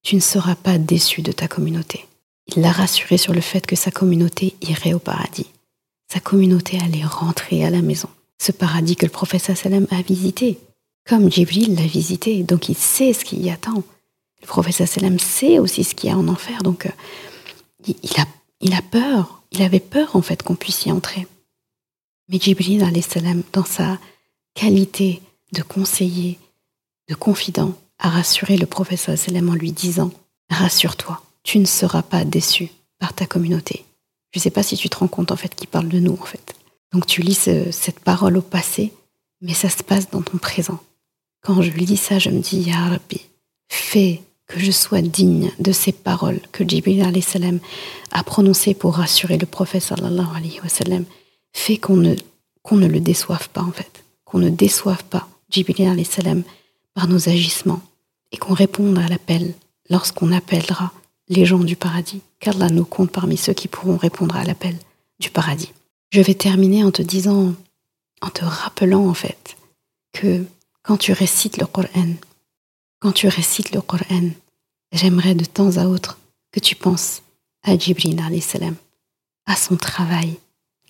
tu 0.04 0.16
ne 0.16 0.22
seras 0.22 0.56
pas 0.56 0.78
déçu 0.78 1.22
de 1.22 1.32
ta 1.32 1.48
communauté. 1.48 2.08
Il 2.48 2.62
l'a 2.62 2.72
rassuré 2.72 3.18
sur 3.18 3.34
le 3.34 3.42
fait 3.42 3.66
que 3.66 3.76
sa 3.76 3.92
communauté 3.92 4.56
irait 4.62 4.94
au 4.94 5.00
paradis. 5.00 5.48
Sa 6.12 6.20
communauté 6.20 6.80
allait 6.84 7.06
rentrer 7.06 7.64
à 7.64 7.70
la 7.70 7.82
maison. 7.82 8.10
Ce 8.42 8.52
paradis 8.52 8.96
que 8.96 9.06
le 9.06 9.12
prophète 9.12 9.56
sallam 9.56 9.86
a 9.92 10.02
visité, 10.02 10.60
comme 11.08 11.32
Jibril 11.32 11.76
l'a 11.76 11.86
visité, 11.86 12.44
donc 12.44 12.70
il 12.70 12.76
sait 12.76 13.14
ce 13.14 13.24
qui 13.24 13.38
y 13.38 13.52
attend. 13.52 13.84
Le 14.42 14.48
prophète 14.48 14.88
sallam 14.88 15.20
sait 15.20 15.60
aussi 15.60 15.84
ce 15.84 15.94
qu'il 15.94 16.10
y 16.10 16.14
a 16.14 16.18
en 16.18 16.28
enfer, 16.28 16.64
donc 16.64 16.88
euh, 16.88 16.90
il, 17.88 18.20
a, 18.20 18.26
il 18.60 18.74
a 18.74 18.82
peur. 18.82 19.42
Il 19.52 19.62
avait 19.62 19.80
peur 19.80 20.16
en 20.16 20.22
fait 20.22 20.44
qu'on 20.44 20.56
puisse 20.56 20.86
y 20.86 20.92
entrer. 20.92 21.28
Mais 22.32 22.40
Jibril 22.40 22.84
dans 23.52 23.66
sa 23.66 24.00
qualité 24.56 25.22
de 25.52 25.62
conseiller, 25.62 26.40
de 27.10 27.16
confident, 27.16 27.74
a 28.00 28.10
rassuré 28.10 28.58
le 28.58 28.66
professeur 28.66 29.16
en 29.18 29.54
lui 29.54 29.74
disant 29.74 30.12
Rassure-toi, 30.50 31.22
tu 31.44 31.60
ne 31.60 31.66
seras 31.66 32.02
pas 32.02 32.24
déçu 32.24 32.70
par 33.00 33.14
ta 33.14 33.26
communauté. 33.26 33.86
Je 34.34 34.40
ne 34.40 34.44
sais 34.44 34.50
pas 34.50 34.64
si 34.64 34.78
tu 34.78 34.90
te 34.90 34.98
rends 34.98 35.08
compte 35.08 35.32
en 35.32 35.36
fait 35.36 35.54
qu'il 35.54 35.68
parle 35.68 35.90
de 35.90 36.00
nous 36.00 36.14
en 36.14 36.26
fait. 36.26 36.56
Donc 36.94 37.06
tu 37.06 37.22
lis 37.22 37.50
cette 37.72 38.00
parole 38.00 38.38
au 38.38 38.42
passé, 38.42 38.94
mais 39.42 39.54
ça 39.54 39.70
se 39.70 39.84
passe 39.84 40.10
dans 40.10 40.22
ton 40.22 40.38
présent. 40.38 40.80
Quand 41.42 41.62
je 41.62 41.72
lis 41.72 41.98
ça, 41.98 42.18
je 42.18 42.30
me 42.30 42.40
dis 42.40 42.62
Ya 42.62 42.80
Rabbi, 42.80 43.22
fais 43.68 44.22
que 44.48 44.60
je 44.60 44.72
sois 44.72 45.02
digne 45.02 45.52
de 45.60 45.72
ces 45.72 45.92
paroles 45.92 46.40
que 46.52 46.68
Jibril 46.68 47.04
a 48.12 48.24
prononcées 48.24 48.74
pour 48.74 48.96
rassurer 48.96 49.38
le 49.38 49.46
prophète 49.46 49.84
sallallahu 49.84 50.36
alayhi 50.36 50.60
wa 50.62 50.70
sallam 50.70 51.06
fait 51.54 51.78
qu'on 51.78 51.98
ne, 51.98 52.16
ne 52.72 52.88
le 52.88 53.00
déçoive 53.00 53.50
pas 53.50 53.62
en 53.62 53.72
fait, 53.72 54.04
qu'on 54.26 54.40
ne 54.40 54.50
déçoive 54.50 55.04
pas 55.06 55.28
Jibril 55.50 56.06
salam 56.06 56.44
par 56.94 57.08
nos 57.08 57.30
agissements 57.30 57.82
et 58.32 58.38
qu'on 58.38 58.54
réponde 58.54 58.98
à 58.98 59.08
l'appel 59.08 59.54
lorsqu'on 59.90 60.32
appellera 60.32 60.92
les 61.28 61.46
gens 61.46 61.60
du 61.60 61.76
paradis, 61.76 62.22
qu'Allah 62.40 62.70
nous 62.70 62.86
compte 62.86 63.12
parmi 63.12 63.38
ceux 63.38 63.54
qui 63.54 63.68
pourront 63.68 63.98
répondre 63.98 64.36
à 64.36 64.44
l'appel 64.44 64.78
du 65.20 65.30
paradis. 65.30 65.72
Je 66.12 66.22
vais 66.22 66.34
terminer 66.34 66.84
en 66.84 66.92
te 66.92 67.02
disant, 67.02 67.54
en 68.22 68.30
te 68.30 68.44
rappelant 68.44 69.08
en 69.08 69.14
fait, 69.14 69.56
que 70.14 70.46
quand 70.84 70.98
tu 70.98 71.14
récites 71.14 71.58
le 71.58 71.66
Coran, 71.66 72.16
quand 73.00 73.12
tu 73.12 73.28
récites 73.28 73.74
le 73.74 73.82
Coran, 73.82 74.30
j'aimerais 74.92 75.36
de 75.36 75.46
temps 75.46 75.78
à 75.78 75.86
autre 75.86 76.20
que 76.52 76.60
tu 76.60 76.76
penses 76.76 77.22
à 77.64 77.78
Jibril 77.78 78.42
salam, 78.42 78.76
à 79.46 79.56
son 79.56 79.78
travail, 79.78 80.38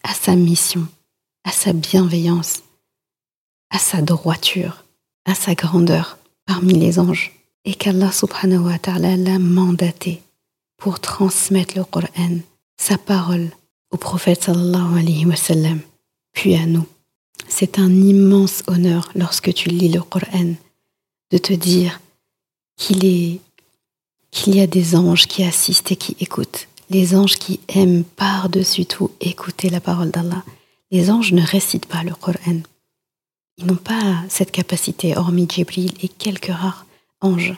à 0.04 0.14
sa 0.14 0.36
mission, 0.36 0.88
à 1.44 1.52
sa 1.52 1.74
bienveillance, 1.74 2.64
à 3.70 3.80
sa 3.80 4.02
droiture, 4.02 4.84
à 5.26 5.36
sa 5.36 5.56
grandeur 5.56 6.18
parmi 6.46 6.74
les 6.74 7.00
anges, 7.00 7.32
et 7.66 7.76
qu'Allah 7.76 8.12
subhanahu 8.12 8.66
wa 8.66 8.80
ta'ala 8.80 9.16
l'a 9.18 9.40
mandaté 9.40 10.22
pour 10.78 11.00
transmettre 11.00 11.78
le 11.78 11.84
Coran, 11.84 12.40
sa 12.78 12.98
parole, 12.98 13.52
au 13.92 13.98
prophète 13.98 14.44
sallallahu 14.44 15.00
alayhi 15.00 15.26
wa 15.26 15.36
sallam, 15.36 15.80
puis 16.34 16.56
à 16.56 16.66
nous. 16.66 16.88
C'est 17.48 17.80
un 17.80 17.92
immense 17.92 18.64
honneur 18.68 19.12
lorsque 19.16 19.54
tu 19.54 19.70
lis 19.70 19.90
le 19.90 20.02
Coran 20.02 20.56
de 21.32 21.38
te 21.38 21.54
dire 21.54 22.00
qu'il 22.78 23.40
y 24.48 24.60
a 24.60 24.68
des 24.68 24.96
anges 24.96 25.28
qui 25.28 25.44
assistent 25.44 25.92
et 25.92 25.96
qui 25.96 26.16
écoutent, 26.20 26.68
les 26.92 27.16
anges 27.16 27.38
qui 27.38 27.62
aiment 27.70 28.04
par-dessus 28.04 28.86
tout 28.86 29.12
écouter 29.22 29.70
la 29.70 29.80
parole 29.80 30.12
d'Allah. 30.12 30.44
Les 30.92 31.10
anges 31.10 31.32
ne 31.32 31.42
récitent 31.42 31.86
pas 31.86 32.04
le 32.04 32.14
Coran. 32.14 32.60
Ils 33.58 33.66
n'ont 33.66 33.76
pas 33.76 34.24
cette 34.28 34.52
capacité, 34.52 35.16
hormis 35.16 35.48
Jibril 35.50 35.94
et 36.02 36.10
quelques 36.10 36.52
rares 36.52 36.86
anges. 37.22 37.56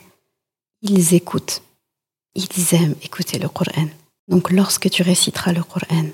Ils 0.84 1.16
écoutent. 1.16 1.64
Ils 2.36 2.76
aiment 2.76 2.96
écouter 3.02 3.40
le 3.40 3.50
Coran. 3.50 3.88
Donc 4.28 4.52
lorsque 4.52 4.90
tu 4.92 5.02
réciteras 5.02 5.52
le 5.52 5.64
Coran, 5.64 6.06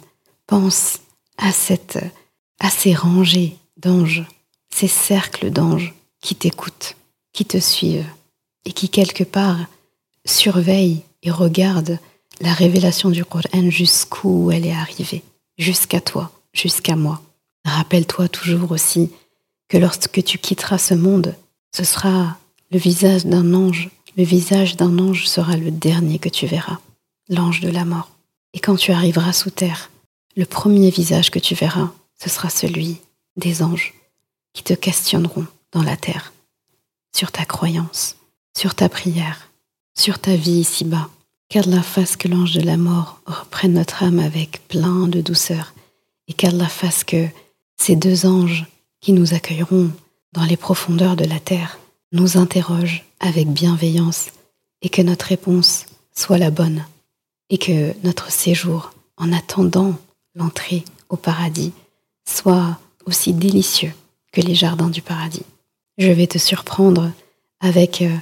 pense 0.48 1.00
à, 1.38 1.52
cette, 1.52 2.00
à 2.60 2.70
ces 2.70 2.94
rangées 2.94 3.58
d'anges, 3.76 4.24
ces 4.70 4.88
cercles 4.88 5.52
d'anges 5.52 5.94
qui 6.22 6.36
t'écoutent, 6.36 6.96
qui 7.34 7.44
te 7.44 7.60
suivent 7.60 8.10
et 8.64 8.72
qui 8.72 8.88
quelque 8.88 9.26
part 9.26 9.60
surveillent 10.26 11.04
et 11.22 11.32
regardent 11.32 12.00
la 12.40 12.54
révélation 12.54 13.10
du 13.10 13.26
Coran 13.26 13.70
jusqu'où 13.70 14.52
elle 14.52 14.66
est 14.66 14.74
arrivée, 14.74 15.24
jusqu'à 15.58 16.02
toi, 16.02 16.32
jusqu'à 16.54 16.96
moi. 16.96 17.22
Rappelle-toi 17.66 18.30
toujours 18.30 18.72
aussi 18.72 19.12
que 19.68 19.78
lorsque 19.78 20.24
tu 20.24 20.38
quitteras 20.38 20.78
ce 20.78 20.94
monde, 20.94 21.36
ce 21.76 21.84
sera 21.84 22.38
le 22.72 22.80
visage 22.80 23.26
d'un 23.26 23.54
ange. 23.54 23.90
Le 24.18 24.24
visage 24.24 24.76
d'un 24.76 24.98
ange 25.00 25.28
sera 25.28 25.56
le 25.56 25.72
dernier 25.72 26.20
que 26.20 26.30
tu 26.30 26.48
verras, 26.48 26.80
l'ange 27.30 27.62
de 27.62 27.70
la 27.70 27.86
mort. 27.86 28.10
Et 28.54 28.60
quand 28.60 28.76
tu 28.76 28.92
arriveras 28.92 29.34
sous 29.34 29.52
terre, 29.52 29.92
le 30.36 30.46
premier 30.46 30.90
visage 30.90 31.32
que 31.32 31.40
tu 31.40 31.56
verras, 31.56 31.92
ce 32.22 32.30
sera 32.30 32.50
celui 32.50 32.98
des 33.38 33.62
anges 33.62 33.94
qui 34.54 34.64
te 34.64 34.74
questionneront 34.74 35.46
dans 35.72 35.84
la 35.84 35.96
terre 35.98 36.34
sur 37.16 37.32
ta 37.32 37.46
croyance, 37.46 38.16
sur 38.58 38.76
ta 38.76 38.90
prière, 38.90 39.52
sur 39.96 40.20
ta 40.20 40.36
vie 40.36 40.60
ici-bas. 40.60 41.10
Qu'Allah 41.50 41.82
fasse 41.82 42.16
que 42.16 42.28
l'ange 42.28 42.54
de 42.54 42.62
la 42.62 42.78
mort 42.78 43.22
reprenne 43.26 43.74
notre 43.74 44.04
âme 44.04 44.20
avec 44.20 44.68
plein 44.68 45.08
de 45.08 45.20
douceur 45.20 45.74
et 46.28 46.34
qu'Allah 46.34 46.70
fasse 46.70 47.04
que 47.04 47.26
ces 47.76 47.96
deux 47.96 48.28
anges 48.28 48.68
qui 49.02 49.14
nous 49.14 49.34
accueilleront 49.34 49.90
dans 50.32 50.46
les 50.46 50.58
profondeurs 50.58 51.16
de 51.16 51.26
la 51.26 51.40
terre 51.40 51.80
nous 52.12 52.38
interrogent 52.38 53.04
avec 53.20 53.48
bienveillance 53.48 54.28
et 54.84 54.90
que 54.90 55.02
notre 55.02 55.26
réponse 55.26 55.88
soit 56.16 56.38
la 56.38 56.52
bonne 56.52 56.86
et 57.50 57.58
que 57.58 57.96
notre 58.04 58.32
séjour 58.32 58.92
en 59.18 59.34
attendant 59.34 59.96
l'entrée 60.36 60.86
au 61.10 61.18
paradis 61.18 61.74
soit 62.28 62.78
aussi 63.08 63.34
délicieux 63.34 63.94
que 64.32 64.42
les 64.42 64.54
jardins 64.54 64.90
du 64.90 65.02
paradis. 65.02 65.46
Je 65.98 66.12
vais 66.12 66.28
te 66.28 66.38
surprendre 66.38 67.12
avec 67.60 68.04
euh, 68.04 68.16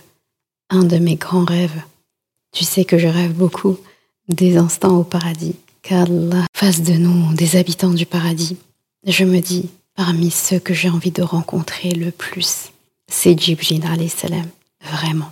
un 0.70 0.84
de 0.84 0.98
mes 0.98 1.16
grands 1.16 1.46
rêves. 1.46 1.82
Tu 2.58 2.64
sais 2.64 2.86
que 2.86 2.98
je 2.98 3.08
rêve 3.08 3.34
beaucoup 3.34 3.78
des 4.30 4.58
instants 4.58 4.98
au 4.98 5.04
paradis, 5.04 5.54
qu'Allah 5.84 6.48
fasse 6.56 6.82
de 6.82 6.94
nous 6.94 7.32
des 7.36 7.56
habitants 7.56 7.94
du 7.94 8.08
paradis. 8.08 8.58
Je 9.06 9.26
me 9.26 9.42
dis, 9.42 9.70
parmi 9.94 10.32
ceux 10.32 10.58
que 10.58 10.74
j'ai 10.74 10.90
envie 10.90 11.12
de 11.12 11.22
rencontrer 11.22 11.92
le 11.92 12.10
plus, 12.10 12.72
c'est 13.08 13.40
Jibril 13.40 13.84
salam, 14.10 14.48
vraiment. 14.82 15.30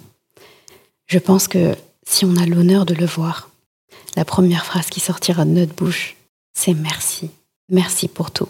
Je 1.07 1.17
pense 1.17 1.47
que 1.47 1.75
si 2.05 2.25
on 2.25 2.35
a 2.35 2.45
l'honneur 2.45 2.85
de 2.85 2.93
le 2.93 3.07
voir, 3.07 3.49
la 4.15 4.23
première 4.23 4.63
phrase 4.63 4.91
qui 4.91 4.99
sortira 4.99 5.45
de 5.45 5.49
notre 5.49 5.73
bouche, 5.73 6.17
c'est 6.53 6.75
merci. 6.75 7.31
Merci 7.71 8.07
pour 8.07 8.29
tout. 8.29 8.49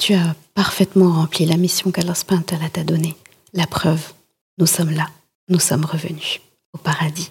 Tu 0.00 0.14
as 0.14 0.34
parfaitement 0.54 1.12
rempli 1.12 1.46
la 1.46 1.56
mission 1.56 1.92
qu'Allah 1.92 2.14
t'a 2.72 2.82
donnée. 2.82 3.14
La 3.52 3.68
preuve, 3.68 4.12
nous 4.58 4.66
sommes 4.66 4.90
là, 4.90 5.08
nous 5.48 5.60
sommes 5.60 5.84
revenus 5.84 6.40
au 6.72 6.78
paradis, 6.78 7.30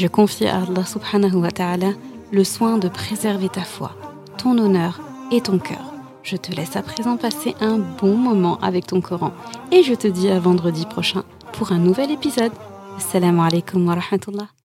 Je 0.00 0.06
confie 0.06 0.46
à 0.46 0.62
Allah 0.62 0.86
subhanahu 0.86 1.42
wa 1.42 1.50
ta'ala 1.50 1.90
le 2.32 2.42
soin 2.42 2.78
de 2.78 2.88
préserver 2.88 3.50
ta 3.50 3.60
foi, 3.60 3.90
ton 4.38 4.56
honneur 4.56 4.98
et 5.30 5.42
ton 5.42 5.58
cœur. 5.58 5.92
Je 6.22 6.38
te 6.38 6.52
laisse 6.52 6.74
à 6.74 6.80
présent 6.80 7.18
passer 7.18 7.54
un 7.60 7.76
bon 7.76 8.16
moment 8.16 8.58
avec 8.62 8.86
ton 8.86 9.02
Coran 9.02 9.32
et 9.70 9.82
je 9.82 9.92
te 9.92 10.08
dis 10.08 10.30
à 10.30 10.40
vendredi 10.40 10.86
prochain 10.86 11.22
pour 11.52 11.72
un 11.72 11.78
nouvel 11.78 12.10
épisode. 12.10 12.52
Assalamu 12.96 13.40
alaikum 13.40 13.86
wa 13.86 13.96
rahmatullah. 13.96 14.59